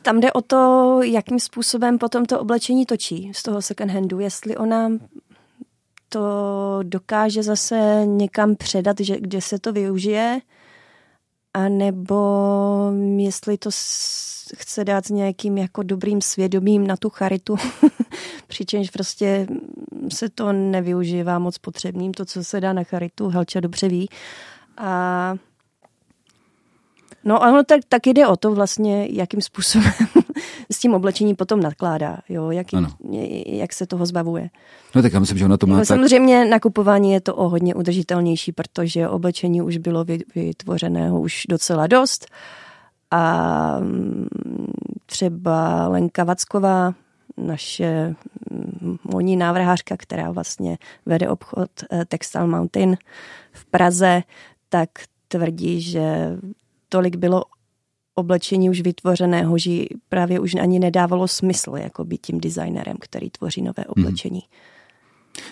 [0.03, 4.21] Tam jde o to, jakým způsobem potom to oblečení točí z toho second handu.
[4.21, 4.91] Jestli ona
[6.09, 10.41] to dokáže zase někam předat, že, kde se to využije,
[11.55, 13.71] a nebo jestli to
[14.57, 17.57] chce dát s nějakým jako dobrým svědomím na tu charitu,
[18.47, 19.47] přičemž prostě
[20.13, 24.09] se to nevyužívá moc potřebným, to, co se dá na charitu, Helča dobře ví.
[24.77, 25.35] A
[27.25, 29.93] No ano, tak, tak jde o to vlastně, jakým způsobem
[30.73, 32.67] s tím oblečením potom nakládá, jo, jak,
[33.47, 34.51] jak se toho zbavuje.
[34.95, 35.87] No tak já myslím, že ona to má tak...
[35.87, 42.27] Samozřejmě nakupování je to o hodně udržitelnější, protože oblečení už bylo vytvořeného už docela dost
[43.11, 44.29] a mm,
[45.07, 46.95] třeba Lenka Vacková,
[47.37, 48.15] naše
[48.51, 52.97] mm, moní návrhářka, která vlastně vede obchod eh, Textile Mountain
[53.53, 54.23] v Praze,
[54.69, 54.91] tak
[55.29, 56.37] tvrdí, že
[56.89, 57.45] tolik bylo
[58.15, 59.71] oblečení už vytvořeného, že
[60.09, 64.05] právě už ani nedávalo smysl jako být tím designerem, který tvoří nové mhm.
[64.05, 64.41] oblečení.
[64.41, 64.75] Hmm.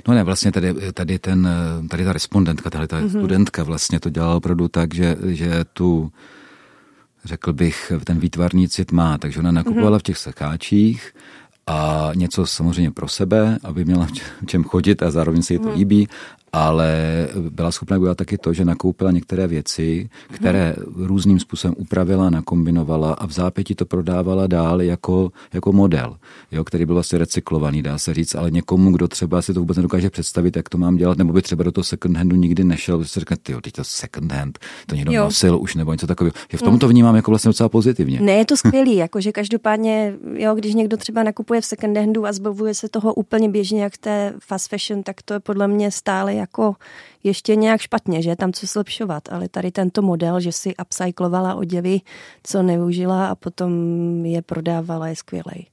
[0.08, 1.48] No ne, vlastně tady, tady, ten,
[1.90, 3.08] tady ta respondentka, tady ta mm-hmm.
[3.08, 6.12] studentka vlastně to dělala opravdu tak, že, že tu,
[7.24, 10.00] řekl bych, ten výtvarný cit má, takže ona nakupovala mm-hmm.
[10.00, 11.14] v těch sekáčích
[11.66, 15.68] a něco samozřejmě pro sebe, aby měla v čem chodit a zároveň se jí to
[15.68, 15.74] mm.
[15.74, 16.08] líbí
[16.52, 23.12] ale byla schopna udělat taky to, že nakoupila některé věci, které různým způsobem upravila, nakombinovala
[23.12, 26.16] a v zápěti to prodávala dál jako, jako model,
[26.52, 29.76] jo, který byl vlastně recyklovaný, dá se říct, ale někomu, kdo třeba si to vůbec
[29.76, 32.98] nedokáže představit, jak to mám dělat, nebo by třeba do toho second handu nikdy nešel,
[32.98, 35.24] by si řekne, ty teď to second hand, to někdo jo.
[35.24, 36.34] nosil už nebo něco takového.
[36.50, 38.20] Že v tomto vnímám jako vlastně docela pozitivně.
[38.20, 42.32] Ne, je to skvělý, jakože každopádně, jo, když někdo třeba nakupuje v second handu a
[42.32, 46.34] zbavuje se toho úplně běžně, jak té fast fashion, tak to je podle mě stále
[46.42, 46.74] jako
[47.24, 51.54] ještě nějak špatně, že je tam co zlepšovat, ale tady tento model, že si upcyclovala
[51.54, 52.00] oděvy,
[52.42, 53.72] co neužila a potom
[54.26, 55.71] je prodávala, je skvělej.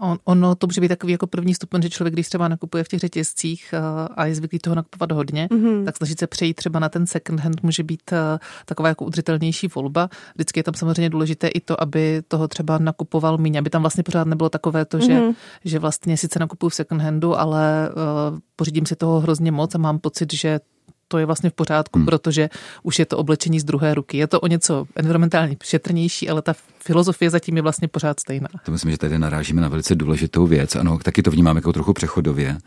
[0.00, 2.88] On, ono to může být takový jako první stupeň, že člověk, když třeba nakupuje v
[2.88, 5.84] těch řetězcích eh, a je zvyklý toho nakupovat hodně, mm-hmm.
[5.84, 9.68] tak snažit se přejít třeba na ten second hand může být eh, taková jako udržitelnější
[9.68, 10.08] volba.
[10.34, 14.02] Vždycky je tam samozřejmě důležité i to, aby toho třeba nakupoval míň, aby tam vlastně
[14.02, 15.34] pořád nebylo takové to, že, mm-hmm.
[15.64, 19.78] že vlastně sice nakupuju v second handu, ale uh, pořídím si toho hrozně moc a
[19.78, 20.60] mám pocit, že
[21.08, 22.06] to je vlastně v pořádku, hmm.
[22.06, 22.48] protože
[22.82, 24.18] už je to oblečení z druhé ruky.
[24.18, 28.48] Je to o něco environmentálně šetrnější, ale ta filozofie zatím je vlastně pořád stejná.
[28.64, 30.76] To myslím, že tady narážíme na velice důležitou věc.
[30.76, 32.58] Ano, taky to vnímám jako trochu přechodově,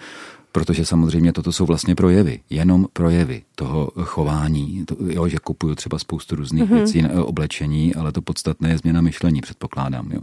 [0.52, 6.00] protože samozřejmě toto jsou vlastně projevy, jenom projevy toho chování, to, jo, že kupuju třeba
[6.00, 6.74] spoustu různých mm-hmm.
[6.74, 10.12] věcí, oblečení, ale to podstatné je změna myšlení, předpokládám.
[10.12, 10.22] Jo.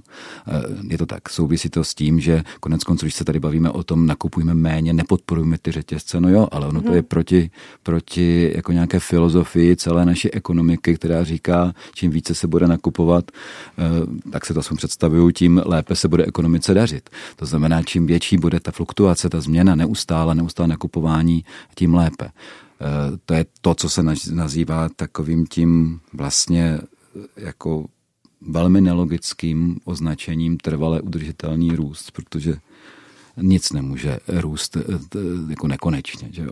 [0.49, 3.71] Eh, je to tak, souvisí to s tím, že konec konců, když se tady bavíme
[3.71, 6.83] o tom, nakupujeme méně, nepodporujeme ty řetězce, no jo, ale ono mm-hmm.
[6.83, 6.97] to mhm.
[6.97, 7.51] je proti,
[7.83, 13.31] proti jako nějaké filozofii celé naší ekonomiky, která říká, čím více se bude nakupovat,
[13.79, 17.11] eh, tak se to aspoň představuju, tím lépe se bude ekonomice dařit.
[17.37, 22.27] To znamená, čím větší bude ta fluktuace, ta změna neustále, neustále nakupování, tím lépe.
[22.27, 24.03] Eh, to je to, co se
[24.33, 26.79] nazývá takovým tím vlastně
[27.37, 27.87] jako
[28.41, 32.57] velmi nelogickým označením trvale udržitelný růst, protože
[33.37, 34.83] nic nemůže růst eh,
[35.49, 36.29] jako nekonečně.
[36.33, 36.51] Že jo?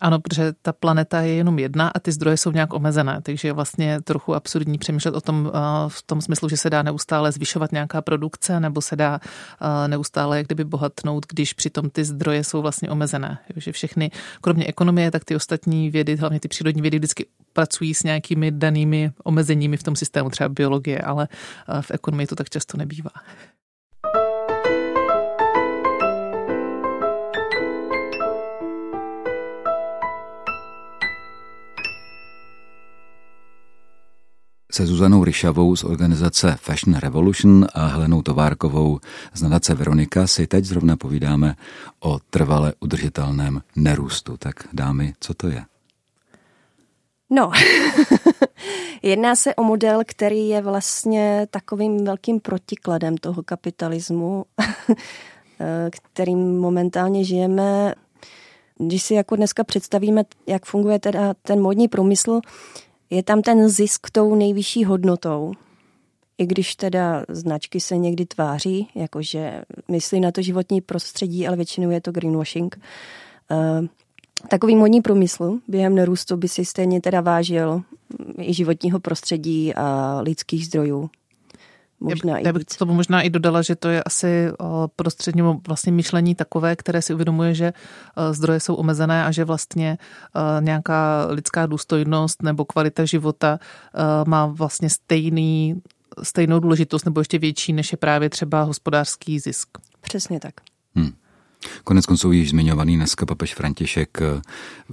[0.00, 3.52] Ano, protože ta planeta je jenom jedna a ty zdroje jsou nějak omezené, takže je
[3.52, 5.58] vlastně trochu absurdní přemýšlet o tom eh,
[5.88, 10.36] v tom smyslu, že se dá neustále zvyšovat nějaká produkce nebo se dá eh, neustále
[10.38, 13.38] jak kdyby bohatnout, když přitom ty zdroje jsou vlastně omezené.
[13.56, 18.02] Že všechny, kromě ekonomie, tak ty ostatní vědy, hlavně ty přírodní vědy vždycky pracují s
[18.02, 21.28] nějakými danými omezeními v tom systému, třeba biologie, ale
[21.68, 23.10] eh, v ekonomii to tak často nebývá.
[34.72, 39.00] Se Zuzanou Ryšavou z organizace Fashion Revolution a Helenou Továrkovou
[39.34, 41.56] z nadace Veronika si teď zrovna povídáme
[42.00, 44.36] o trvale udržitelném nerůstu.
[44.36, 45.64] Tak dámy, co to je?
[47.30, 47.50] No,
[49.02, 54.44] jedná se o model, který je vlastně takovým velkým protikladem toho kapitalismu,
[56.12, 57.94] kterým momentálně žijeme.
[58.78, 62.40] Když si jako dneska představíme, jak funguje teda ten modní průmysl,
[63.10, 65.52] je tam ten zisk tou nejvyšší hodnotou.
[66.38, 71.90] I když teda značky se někdy tváří, jakože myslí na to životní prostředí, ale většinou
[71.90, 72.80] je to greenwashing.
[73.50, 73.86] Uh,
[74.48, 77.82] takový modní průmysl během nerůstu by si stejně teda vážil
[78.40, 81.10] i životního prostředí a lidských zdrojů.
[82.00, 84.52] Možná já, i já bych to možná i dodala, že to je asi
[84.96, 87.72] prostředním vlastně myšlení takové, které si uvědomuje, že
[88.30, 89.98] zdroje jsou omezené a že vlastně
[90.60, 93.58] nějaká lidská důstojnost nebo kvalita života
[94.26, 95.82] má vlastně stejný,
[96.22, 99.68] stejnou důležitost nebo ještě větší, než je právě třeba hospodářský zisk.
[100.00, 100.54] Přesně tak.
[100.94, 101.12] Hmm.
[101.84, 104.40] Konec konců již zmiňovaný dneska papež František eh,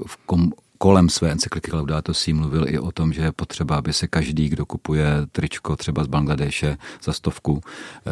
[0.08, 3.94] v kom, kolem své encykliky Laudato Si mluvil i o tom, že je potřeba, aby
[3.94, 7.62] se každý, kdo kupuje tričko třeba z Bangladeše za stovku,
[8.08, 8.12] eh,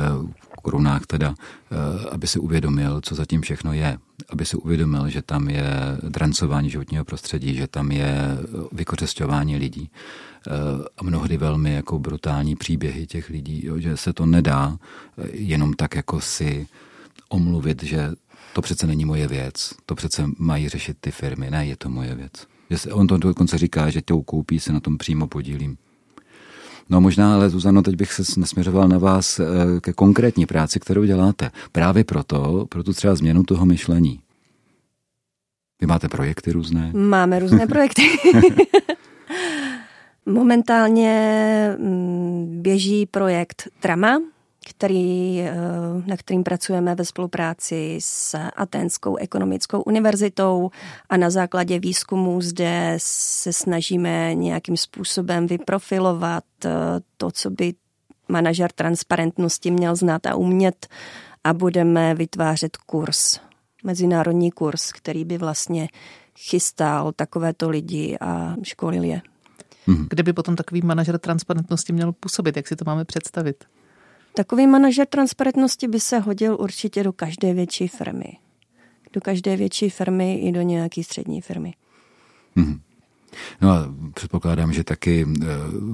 [0.61, 3.97] korunách teda, eh, aby si uvědomil, co zatím všechno je.
[4.29, 8.37] Aby si uvědomil, že tam je drancování životního prostředí, že tam je
[8.71, 9.89] vykořesťování lidí
[10.97, 14.77] a mnohdy velmi jako brutální příběhy těch lidí, jo, že se to nedá
[15.31, 16.67] jenom tak jako si
[17.29, 18.11] omluvit, že
[18.53, 22.15] to přece není moje věc, to přece mají řešit ty firmy, ne, je to moje
[22.15, 22.52] věc.
[22.73, 25.77] Že se, on to dokonce říká, že tou koupí se na tom přímo podílím.
[26.89, 29.45] No možná, ale Zuzano, teď bych se nesměřoval na vás eh,
[29.81, 31.51] ke konkrétní práci, kterou děláte.
[31.71, 34.19] Právě proto, pro tu třeba změnu toho myšlení.
[35.81, 36.91] Vy máte projekty různé?
[36.93, 38.01] Máme různé projekty.
[40.25, 44.21] Momentálně mm, běží projekt Trama,
[44.65, 45.53] který, eh,
[46.05, 50.69] na kterým pracujeme ve spolupráci s Aténskou ekonomickou univerzitou
[51.09, 56.69] a na základě výzkumu zde se snažíme nějakým způsobem vyprofilovat eh,
[57.17, 57.73] to, co by
[58.29, 60.87] manažer transparentnosti měl znát a umět
[61.43, 63.39] a budeme vytvářet kurz,
[63.83, 65.87] mezinárodní kurz, který by vlastně
[66.37, 69.21] chystal takovéto lidi a školil je.
[70.09, 72.57] Kde by potom takový manažer transparentnosti měl působit?
[72.57, 73.63] Jak si to máme představit?
[74.35, 78.37] Takový manažer transparentnosti by se hodil určitě do každé větší firmy.
[79.13, 81.73] Do každé větší firmy i do nějaké střední firmy.
[82.55, 82.79] Hmm.
[83.61, 85.25] No a předpokládám, že taky e,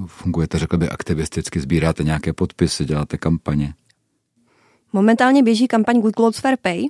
[0.06, 3.74] fungujete, řekl by, aktivisticky, sbíráte nějaké podpisy, děláte kampaně.
[4.92, 6.82] Momentálně běží kampaň Good Clothes Fair Pay,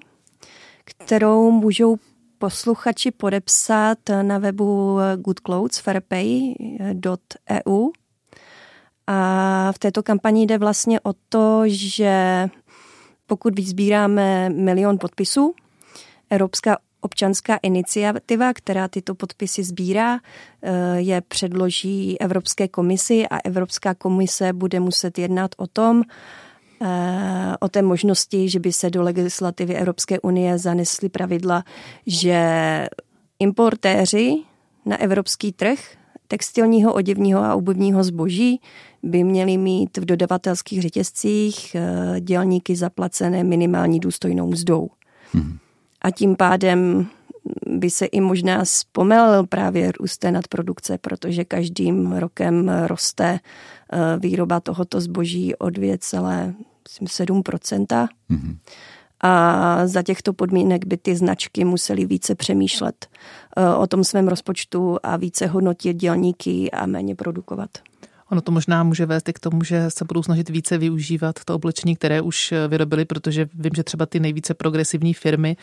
[0.85, 1.97] kterou můžou
[2.39, 7.91] posluchači podepsat na webu goodclothesfairpay.eu
[9.07, 12.49] a v této kampani jde vlastně o to, že
[13.27, 15.55] pokud vyzbíráme milion podpisů,
[16.31, 20.19] Evropská občanská iniciativa, která tyto podpisy sbírá,
[20.63, 26.03] eh, je předloží Evropské komisi a Evropská komise bude muset jednat o tom,
[26.83, 31.65] eh, o té možnosti, že by se do legislativy Evropské unie zanesly pravidla,
[32.07, 32.89] že
[33.39, 34.43] importéři
[34.87, 35.79] na evropský trh
[36.31, 38.61] textilního, oděvního a obuvního zboží
[39.03, 44.91] by měli mít v dodavatelských řetězcích eh, dělníky zaplacené minimální důstojnou mzdou.
[45.33, 45.59] Hmm.
[46.03, 47.07] A tím pádem
[47.67, 53.41] by se i možná zpomelil právě růst nadprodukce, protože každým rokem roste
[53.93, 58.59] eh, výroba tohoto zboží o 2,7 hmm.
[59.23, 63.07] A za těchto podmínek by ty značky musely více přemýšlet
[63.57, 67.71] eh, o tom svém rozpočtu a více hodnotit dělníky a méně produkovat.
[68.31, 71.55] Ono to možná může vést i k tomu, že se budou snažit více využívat to
[71.55, 75.57] oblečení, které už vyrobili, protože vím, že třeba ty nejvíce progresivní firmy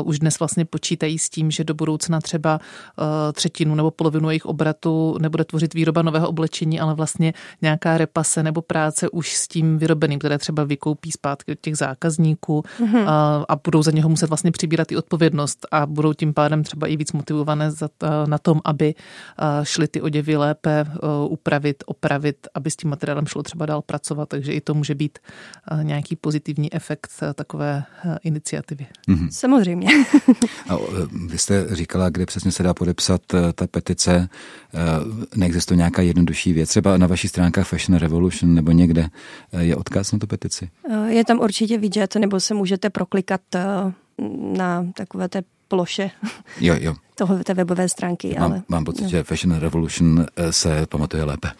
[0.00, 2.60] uh, už dnes vlastně počítají s tím, že do budoucna třeba
[2.98, 8.42] uh, třetinu nebo polovinu jejich obratu nebude tvořit výroba nového oblečení, ale vlastně nějaká repase
[8.42, 13.02] nebo práce už s tím vyrobeným, které třeba vykoupí zpátky od těch zákazníků mm-hmm.
[13.02, 13.08] uh,
[13.48, 16.96] a budou za něho muset vlastně přibírat i odpovědnost a budou tím pádem třeba i
[16.96, 22.46] víc motivované za, uh, na tom, aby uh, šly ty oděvy lépe uh, upravit, opravit,
[22.54, 26.16] aby s tím materiálem šlo třeba dál pracovat, takže i to může být eh, nějaký
[26.16, 28.86] pozitivní efekt eh, takové eh, iniciativy.
[29.08, 29.28] Mm-hmm.
[29.30, 29.88] Samozřejmě.
[30.68, 30.76] A
[31.26, 33.22] vy jste říkala, kde přesně se dá podepsat
[33.54, 34.28] ta petice.
[35.36, 36.68] Neexistuje nějaká jednodušší věc?
[36.68, 39.08] Třeba na vašich stránkách Fashion Revolution nebo někde
[39.58, 40.70] je odkaz na tu petici?
[41.08, 43.40] Je tam určitě widget, nebo se můžete proklikat
[44.56, 46.10] na takové té ploše.
[46.60, 48.36] Jo, jo toho, té webové stránky.
[48.38, 49.08] Mám, ale, mám pocit, no.
[49.08, 51.50] že Fashion Revolution eh, se pamatuje lépe.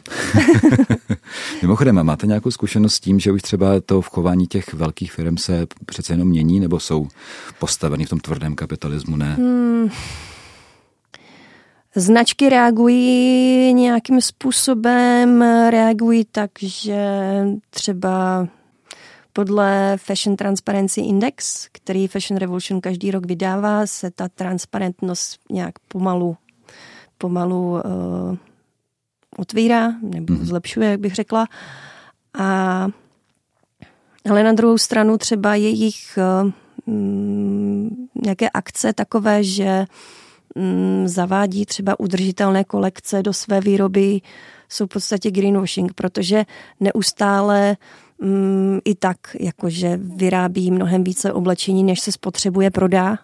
[1.63, 5.37] Mimochodem, máte nějakou zkušenost s tím, že už třeba to v chování těch velkých firm
[5.37, 7.09] se přece jenom mění, nebo jsou
[7.59, 9.35] postaveny v tom tvrdém kapitalismu, ne?
[9.35, 9.89] Hmm.
[11.95, 16.99] Značky reagují nějakým způsobem, reagují tak, že
[17.71, 18.47] třeba
[19.39, 26.37] podle Fashion Transparency Index, který Fashion Revolution každý rok vydává, se ta transparentnost nějak pomalu,
[27.19, 27.81] pomalu uh,
[29.37, 30.45] otvírá nebo mm-hmm.
[30.45, 31.47] zlepšuje, jak bych řekla.
[32.39, 32.89] A,
[34.31, 36.51] ale na druhou stranu třeba jejich uh,
[38.25, 39.87] nějaké akce takové, že
[40.55, 44.21] um, zavádí třeba udržitelné kolekce do své výroby,
[44.69, 46.45] jsou v podstatě greenwashing, protože
[46.81, 47.77] neustále
[48.19, 53.19] um, i tak, jakože vyrábí mnohem více oblečení, než se spotřebuje, prodá.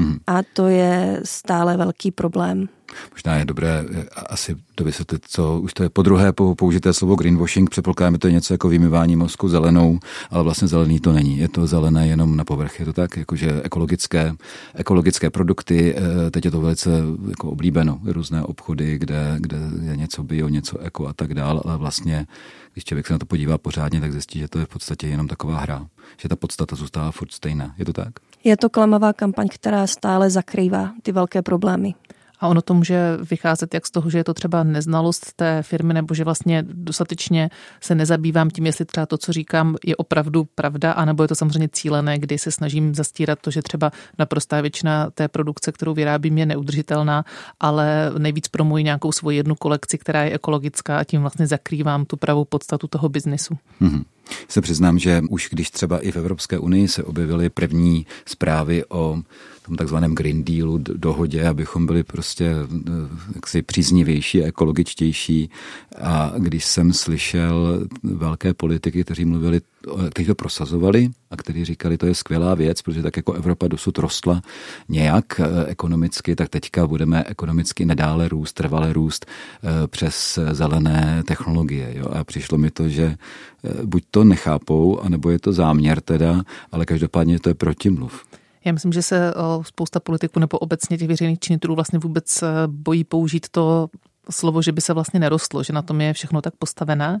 [0.00, 0.18] Hmm.
[0.26, 2.68] A to je stále velký problém.
[3.12, 7.14] Možná je dobré eh, asi to vysvětlit, co už to je po druhé použité slovo
[7.14, 7.70] greenwashing.
[7.70, 9.98] Předpokládáme, to je něco jako vymývání mozku zelenou,
[10.30, 11.38] ale vlastně zelený to není.
[11.38, 12.80] Je to zelené jenom na povrch.
[12.80, 14.34] Je to tak, jakože ekologické,
[14.74, 16.90] ekologické produkty, eh, teď je to velice
[17.28, 18.00] jako oblíbeno.
[18.04, 22.26] Různé obchody, kde, kde je něco bio, něco eko a tak dál, ale vlastně,
[22.72, 25.28] když člověk se na to podívá pořádně, tak zjistí, že to je v podstatě jenom
[25.28, 25.86] taková hra.
[26.16, 27.74] Že ta podstata zůstává furt stejná.
[27.78, 28.12] Je to tak?
[28.44, 31.94] Je to klamavá kampaň, která stále zakrývá ty velké problémy.
[32.40, 35.94] A ono to může vycházet jak z toho, že je to třeba neznalost té firmy,
[35.94, 40.92] nebo že vlastně dostatečně se nezabývám tím, jestli třeba to, co říkám, je opravdu pravda,
[40.92, 45.28] anebo je to samozřejmě cílené, kdy se snažím zastírat to, že třeba naprostá většina té
[45.28, 47.24] produkce, kterou vyrábím, je neudržitelná,
[47.60, 52.16] ale nejvíc promuji nějakou svoji jednu kolekci, která je ekologická a tím vlastně zakrývám tu
[52.16, 53.54] pravou podstatu toho biznesu.
[53.80, 54.04] Mm-hmm.
[54.48, 59.22] Se přiznám, že už když třeba i v Evropské unii se objevily první zprávy o
[59.70, 62.90] tom takzvaném Green Dealu, dohodě, abychom byli prostě eh,
[63.34, 65.50] jaksi příznivější, ekologičtější.
[66.00, 69.60] A když jsem slyšel velké politiky, kteří mluvili,
[70.10, 73.98] kteří to prosazovali a kteří říkali, to je skvělá věc, protože tak jako Evropa dosud
[73.98, 74.42] rostla
[74.88, 81.92] nějak eh, ekonomicky, tak teďka budeme ekonomicky nadále růst, trvale růst eh, přes zelené technologie.
[81.94, 82.06] Jo?
[82.10, 83.16] A přišlo mi to, že
[83.84, 86.42] buď to nechápou, anebo je to záměr teda,
[86.72, 88.24] ale každopádně to je protimluv.
[88.64, 93.04] Já myslím, že se spousta politiků nebo obecně těch veřejných činitelů vlastně vůbec e, bojí
[93.04, 93.88] použít to
[94.30, 97.20] slovo, že by se vlastně nerostlo, že na tom je všechno tak postavené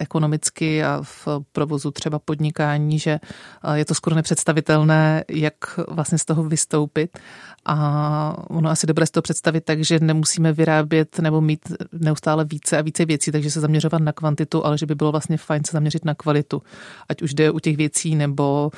[0.00, 5.54] ekonomicky a v provozu třeba podnikání, že e, je to skoro nepředstavitelné, jak
[5.88, 7.18] vlastně z toho vystoupit.
[7.66, 11.60] A ono asi dobré si to představit tak, že nemusíme vyrábět nebo mít
[11.92, 15.36] neustále více a více věcí, takže se zaměřovat na kvantitu, ale že by bylo vlastně
[15.36, 16.62] fajn se zaměřit na kvalitu.
[17.08, 18.70] Ať už jde u těch věcí nebo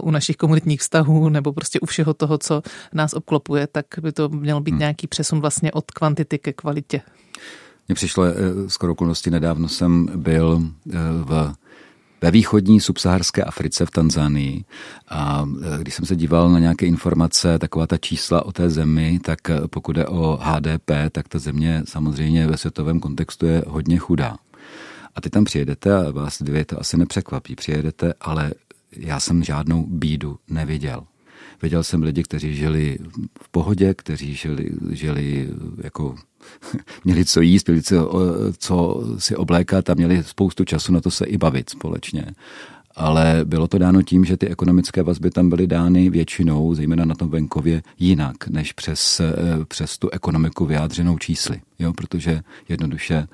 [0.00, 4.12] uh, u našich komunitních vztahů nebo prostě u všeho toho, co nás obklopuje, tak by
[4.12, 4.80] to měl být hmm.
[4.80, 6.85] nějaký přesun vlastně od kvantity ke kvalitě.
[7.88, 8.34] Mně přišlo eh,
[8.68, 10.62] skoro okolnosti nedávno jsem byl
[10.92, 11.54] eh, v
[12.20, 14.64] ve východní subsaharské Africe v Tanzánii.
[15.08, 19.20] A e, když jsem se díval na nějaké informace, taková ta čísla o té zemi,
[19.24, 24.36] tak pokud je o HDP, tak ta země samozřejmě ve světovém kontextu je hodně chudá.
[25.14, 27.56] A ty tam přijedete a vás dvě to asi nepřekvapí.
[27.56, 28.52] Přijedete, ale
[28.96, 31.02] já jsem žádnou bídu neviděl.
[31.62, 32.98] Viděl jsem lidi, kteří žili
[33.42, 35.48] v pohodě, kteří žili, žili
[35.84, 36.14] jako
[37.04, 38.12] měli co jíst, měli co,
[38.58, 42.26] co si oblékat a měli spoustu času na to se i bavit společně.
[42.96, 47.14] Ale bylo to dáno tím, že ty ekonomické vazby tam byly dány většinou, zejména na
[47.14, 49.34] tom venkově, jinak, než přes, eh,
[49.68, 51.60] přes tu ekonomiku vyjádřenou čísly.
[51.78, 53.28] Jo, protože jednoduše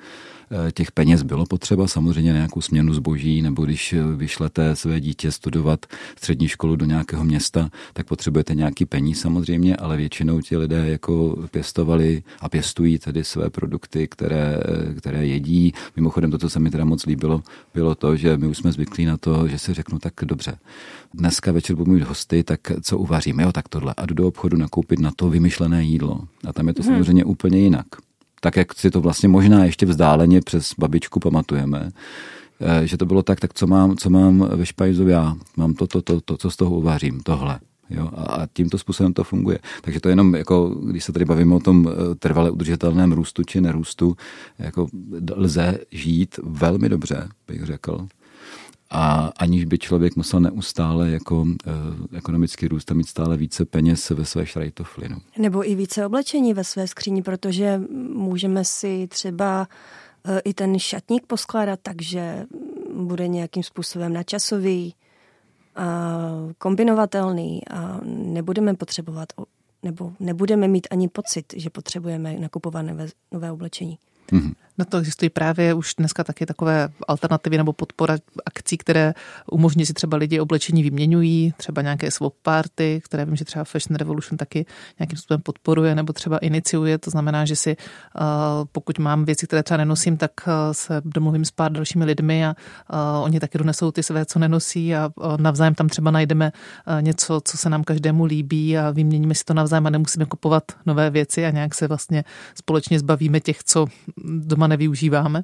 [0.73, 5.85] těch peněz bylo potřeba, samozřejmě nějakou směnu zboží, nebo když eh, vyšlete své dítě studovat
[6.17, 11.37] střední školu do nějakého města, tak potřebujete nějaký peníz samozřejmě, ale většinou ti lidé jako
[11.51, 15.73] pěstovali a pěstují tedy své produkty, které, eh, které jedí.
[15.95, 17.43] Mimochodem to, co se mi teda moc líbilo,
[17.73, 20.57] bylo to, že my už jsme zvyklí na to, že si řeknu tak dobře.
[21.13, 23.43] Dneska večer budu mít hosty, tak co uvaříme?
[23.43, 23.93] Jo, tak tohle.
[23.97, 26.21] A jdu do obchodu nakoupit na to vymyšlené jídlo.
[26.47, 26.91] A tam je to hmm.
[26.91, 27.85] samozřejmě úplně jinak
[28.43, 31.91] tak jak si to vlastně možná ještě vzdáleně přes babičku pamatujeme,
[32.59, 35.35] eh, že to bylo tak, tak co mám, co mám ve špajzu já?
[35.57, 37.59] Mám to, to, to, to, co z toho uvařím, tohle.
[37.89, 39.59] Jo, a tímto způsobem to funguje.
[39.81, 43.61] Takže to jenom, jako, když se tady bavíme o tom eh, trvale udržitelném růstu či
[43.61, 44.15] nerůstu,
[44.59, 44.87] jako
[45.35, 48.07] lze žít velmi dobře, bych řekl,
[48.93, 51.45] a aniž by člověk musel neustále jako
[52.13, 55.17] e, ekonomický růst a mít stále více peněz ve své šrajtoflinu.
[55.37, 57.81] Nebo i více oblečení ve své skříni, protože
[58.13, 59.67] můžeme si třeba
[60.25, 62.45] e, i ten šatník poskládat tak, že
[62.95, 64.93] bude nějakým způsobem načasový,
[65.75, 66.19] a
[66.57, 69.29] kombinovatelný a nebudeme potřebovat
[69.83, 73.97] nebo nebudeme mít ani pocit, že potřebujeme nakupovat nové, nové oblečení.
[74.31, 74.53] Mm-hmm.
[74.77, 79.13] No to existují právě už dneska taky takové alternativy nebo podpora akcí, které
[79.51, 83.95] umožní si třeba lidi oblečení vyměňují, třeba nějaké swap party, které vím, že třeba Fashion
[83.97, 84.65] Revolution taky
[84.99, 86.97] nějakým způsobem podporuje nebo třeba iniciuje.
[86.97, 88.21] To znamená, že si eh,
[88.71, 92.55] pokud mám věci, které třeba nenosím, tak eh, se domluvím s pár dalšími lidmi a
[92.55, 96.51] eh, oni taky donesou ty své, co nenosí a navzájem tam třeba najdeme
[97.01, 101.09] něco, co se nám každému líbí a vyměníme si to navzájem a nemusíme kupovat nové
[101.09, 102.23] věci a nějak se vlastně
[102.55, 103.87] společně zbavíme těch, co
[104.23, 105.43] doma nevyužíváme.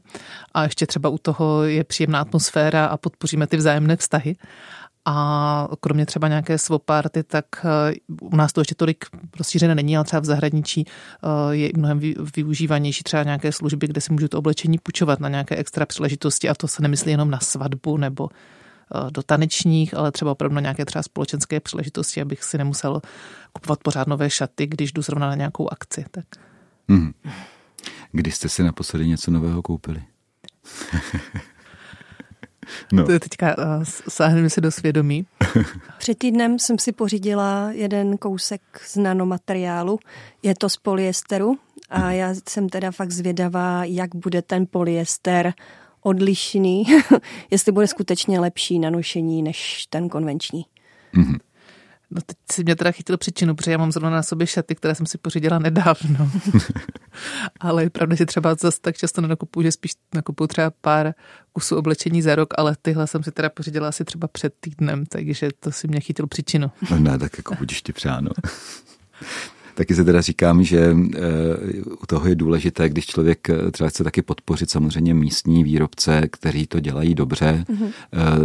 [0.53, 4.35] A ještě třeba u toho je příjemná atmosféra a podpoříme ty vzájemné vztahy.
[5.05, 9.05] A kromě třeba nějaké svoparty, tak eh, u nás to ještě tolik
[9.39, 11.99] rozšířené není, ale třeba v zahraničí eh, je mnohem
[12.35, 16.55] využívanější třeba nějaké služby, kde si můžu to oblečení půjčovat na nějaké extra příležitosti a
[16.55, 20.85] to se nemyslí jenom na svatbu nebo eh, do tanečních, ale třeba opravdu na nějaké
[20.85, 23.01] třeba společenské příležitosti, abych si nemusel
[23.53, 26.05] kupovat pořád nové šaty, když jdu zrovna na nějakou akci.
[26.11, 26.25] Tak.
[26.89, 27.11] Hmm.
[28.11, 30.03] Kdy jste si naposledy něco nového koupili?
[32.93, 33.05] no.
[33.05, 35.25] To je teďka uh, sáhneme se do svědomí.
[35.97, 39.99] Před týdnem jsem si pořídila jeden kousek z nanomateriálu.
[40.43, 41.57] Je to z polyesteru
[41.89, 45.53] a já jsem teda fakt zvědavá, jak bude ten polyester
[46.01, 46.83] odlišný,
[47.51, 50.65] jestli bude skutečně lepší na nošení než ten konvenční.
[51.13, 51.39] Mm-hmm.
[52.11, 54.95] No teď si mě teda chytil příčinu, protože já mám zrovna na sobě šaty, které
[54.95, 56.31] jsem si pořídila nedávno.
[57.59, 61.13] ale je pravda, že třeba zase tak často nenakupuju, že spíš nakupuju třeba pár
[61.53, 65.49] kusů oblečení za rok, ale tyhle jsem si teda pořídila asi třeba před týdnem, takže
[65.59, 66.71] to si mě chytil příčinu.
[66.91, 68.29] No ne, tak jako budíš ti přáno.
[69.79, 71.19] Taky se teda říkám, že eh,
[72.01, 76.67] u toho je důležité, když člověk eh, třeba chce taky podpořit samozřejmě místní výrobce, kteří
[76.67, 77.91] to dělají dobře, mm-hmm.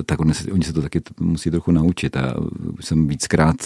[0.06, 2.16] tak oni se, oni se to taky musí trochu naučit.
[2.16, 2.34] A
[2.80, 3.56] jsem víckrát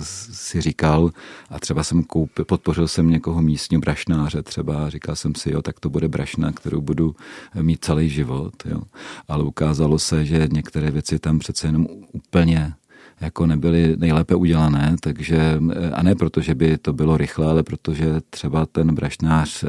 [0.00, 1.10] si říkal,
[1.50, 5.80] a třeba jsem koupil, podpořil jsem někoho místního brašnáře třeba, říkal jsem si, jo, tak
[5.80, 7.16] to bude brašna, kterou budu
[7.62, 8.54] mít celý život.
[8.64, 8.82] Jo.
[9.28, 12.72] Ale ukázalo se, že některé věci tam přece jenom úplně
[13.20, 15.60] jako nebyly nejlépe udělané, takže,
[15.92, 19.68] a ne proto, že by to bylo rychle, ale protože třeba ten brašnář eh,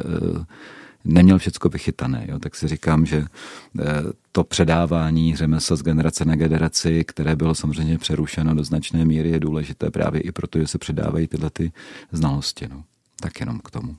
[1.06, 2.26] neměl všecko vychytané.
[2.30, 2.39] Jo?
[2.39, 3.84] Tak si říkám, že eh,
[4.32, 9.39] to předávání řemesla z generace na generaci, které bylo samozřejmě přerušeno do značné míry, je
[9.39, 11.72] důležité právě i proto, že se předávají tyhle ty
[12.12, 12.68] znalosti.
[12.68, 12.84] No.
[13.22, 13.95] Tak jenom k tomu.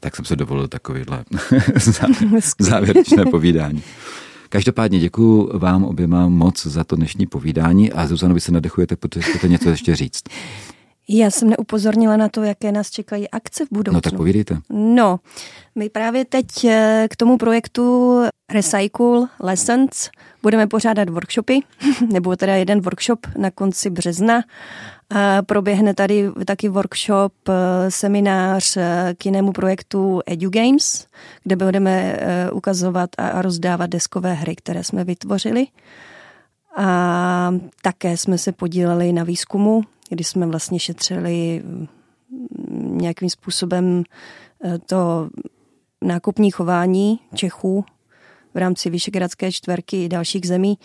[0.00, 1.24] Tak jsem se dovolil takovýhle
[2.58, 3.82] závěrečné povídání.
[4.54, 9.20] Každopádně děkuji vám oběma moc za to dnešní povídání a Zuzano, vy se nadechujete, protože
[9.20, 10.22] chcete něco ještě říct.
[11.08, 13.94] Já jsem neupozornila na to, jaké nás čekají akce v budoucnu.
[13.94, 14.58] No tak povídejte.
[14.70, 15.20] No,
[15.74, 18.20] my právě teď eh, k tomu projektu
[18.52, 20.10] Recycle Lessons
[20.42, 21.60] budeme pořádat workshopy,
[22.12, 24.42] nebo teda jeden workshop na konci března
[25.46, 31.06] Proběhne tady taky workshop, eh, seminář eh, k jinému projektu EduGames,
[31.42, 35.66] kde budeme eh, ukazovat a rozdávat deskové hry, které jsme vytvořili.
[36.76, 41.86] A také jsme se podíleli na výzkumu, kdy jsme vlastně šetřili mm,
[42.98, 44.02] nějakým způsobem
[44.86, 45.28] to
[46.02, 47.84] nákupní chování Čechů
[48.54, 50.78] v rámci Vyšegradské čtverky i dalších zemí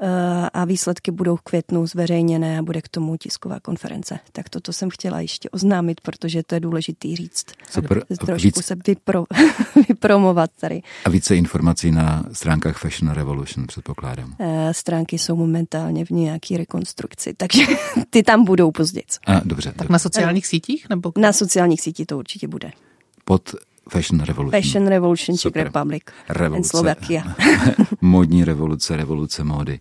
[0.00, 0.06] eh,
[0.52, 4.18] a výsledky budou v květnu zveřejněné a bude k tomu tisková konference.
[4.32, 7.46] Tak toto jsem chtěla ještě oznámit, protože to je důležitý říct.
[7.70, 8.04] Super.
[8.26, 8.64] Trošku víc...
[8.64, 9.24] se vypro,
[9.88, 10.82] vypromovat tady.
[11.04, 14.36] A více informací na stránkách Fashion Revolution, předpokládám.
[14.38, 17.62] Eh, stránky jsou momentálně v nějaké rekonstrukci, takže
[18.10, 19.04] ty tam budou později.
[19.26, 19.72] A, dobře.
[19.76, 20.86] Tak na sociálních sítích?
[20.90, 21.12] nebo?
[21.18, 22.70] Na sociálních sítích to určitě bude.
[23.24, 23.54] Pod
[23.90, 24.62] Fashion Revolution.
[24.62, 25.36] Fashion Revolution.
[25.36, 26.68] Czech Republic revoluce.
[26.68, 27.22] Slovakia.
[28.00, 29.80] Modní revoluce, revoluce módy.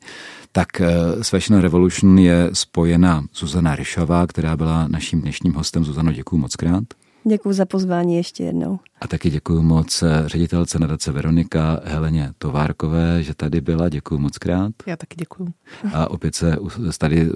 [0.52, 5.86] Tak eh, s Fashion Revolution je spojena Zuzana Ryšová, která byla naším dnešním hostem.
[5.86, 6.84] Zuzano, děkuji moc krát.
[7.28, 8.80] Děkuji za pozvání ještě jednou.
[9.02, 13.90] A taky děkuji moc eh, ředitelce nadace Veronika Heleně Továrkové, že tady byla.
[13.90, 14.72] Děkuji moc krát.
[14.86, 15.54] Já taky děkuji.
[15.94, 16.58] A opět se
[16.98, 17.30] tady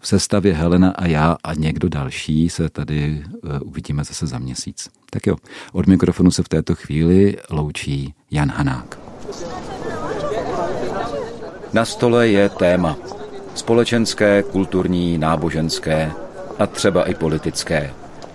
[0.00, 4.88] v sestavě Helena a já a někdo další se tady eh, uvidíme zase za měsíc.
[5.10, 5.36] Tak jo,
[5.72, 8.98] od mikrofonu se v této chvíli loučí Jan Hanák.
[11.72, 12.96] Na stole je téma.
[13.54, 16.12] Společenské, kulturní, náboženské
[16.58, 17.94] a třeba i politické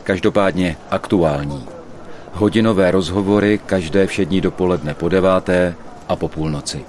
[0.10, 1.66] každopádně aktuální.
[2.34, 5.76] Hodinové rozhovory každé všední dopoledne po deváté
[6.08, 6.86] a po půlnoci.